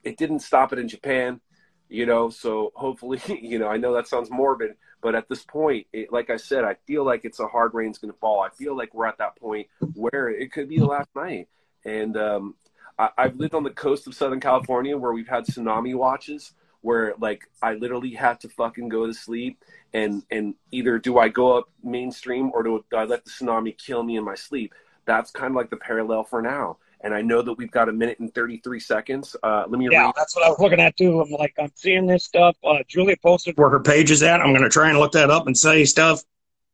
[0.03, 1.41] it didn't stop it in japan
[1.89, 5.85] you know so hopefully you know i know that sounds morbid but at this point
[5.91, 8.41] it, like i said i feel like it's a hard rain's going to fall.
[8.41, 11.47] I feel like we're at that point where it could be the last night.
[11.85, 12.55] And um,
[12.97, 17.13] I, i've lived on the coast of southern california where we've had tsunami watches where
[17.19, 19.63] like I literally have to fucking go to sleep
[19.93, 23.77] and and either do I go up mainstream or do, do I let the tsunami
[23.77, 24.73] kill me in my sleep?
[25.05, 26.77] That's kind of like the parallel for now.
[27.01, 29.35] And I know that we've got a minute and 33 seconds.
[29.43, 30.13] Uh, let me yeah, read.
[30.15, 31.21] that's what I was looking at too.
[31.21, 32.57] I'm like, I'm seeing this stuff.
[32.63, 34.41] Uh, Julia posted where her page is at.
[34.41, 36.23] I'm going to try and look that up and say stuff.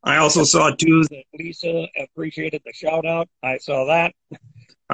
[0.02, 3.28] I also saw too that Lisa appreciated the shout out.
[3.42, 4.14] I saw that.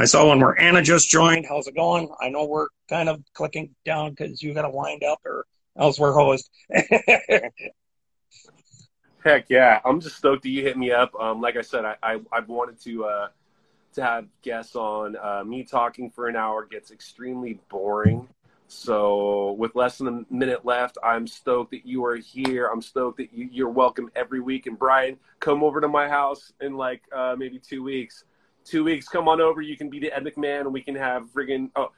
[0.00, 1.44] I saw one where Anna just joined.
[1.46, 2.08] How's it going?
[2.22, 5.44] I know we're kind of clicking down because you got to wind up or
[5.78, 6.48] else we're hosed.
[9.22, 11.14] Heck yeah, I'm just stoked that you hit me up.
[11.20, 13.28] Um, like I said, I, I have wanted to uh,
[13.92, 15.16] to have guests on.
[15.16, 18.26] Uh, me talking for an hour gets extremely boring.
[18.68, 22.68] So with less than a minute left, I'm stoked that you are here.
[22.68, 24.66] I'm stoked that you, you're welcome every week.
[24.66, 28.24] And Brian, come over to my house in like uh, maybe two weeks
[28.70, 29.60] two weeks, come on over.
[29.60, 31.90] You can be the Ed McMahon, and we can have friggin' oh,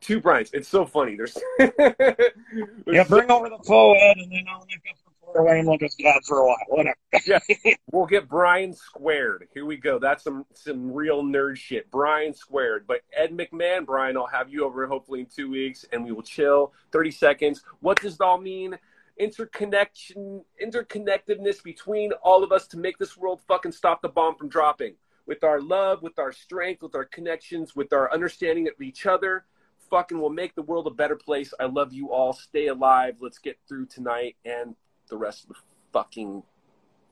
[0.00, 0.50] two Bryants.
[0.54, 1.16] It's so funny.
[1.16, 4.96] There's, yeah, bring over the faux Ed, and then I'll make up
[5.32, 6.56] for and we'll just dad for a while.
[6.68, 6.96] Whatever.
[7.26, 7.38] yeah,
[7.92, 9.48] we'll get Brian squared.
[9.52, 9.98] Here we go.
[9.98, 11.90] That's some some real nerd shit.
[11.90, 12.86] Brian squared.
[12.86, 16.22] But Ed McMahon, Brian, I'll have you over hopefully in two weeks, and we will
[16.22, 16.72] chill.
[16.92, 17.62] Thirty seconds.
[17.80, 18.78] What does it all mean?
[19.16, 24.48] interconnection interconnectedness between all of us to make this world fucking stop the bomb from
[24.48, 24.96] dropping
[25.26, 29.44] with our love, with our strength, with our connections, with our understanding of each other.
[29.90, 31.52] fucking will make the world a better place.
[31.60, 32.32] I love you all.
[32.32, 33.16] Stay alive.
[33.20, 34.74] Let's get through tonight and
[35.08, 35.54] the rest of the
[35.92, 36.42] fucking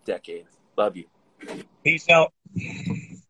[0.05, 0.47] decade.
[0.77, 1.05] Love you.
[1.85, 2.33] Peace out.
[2.55, 3.23] Peace.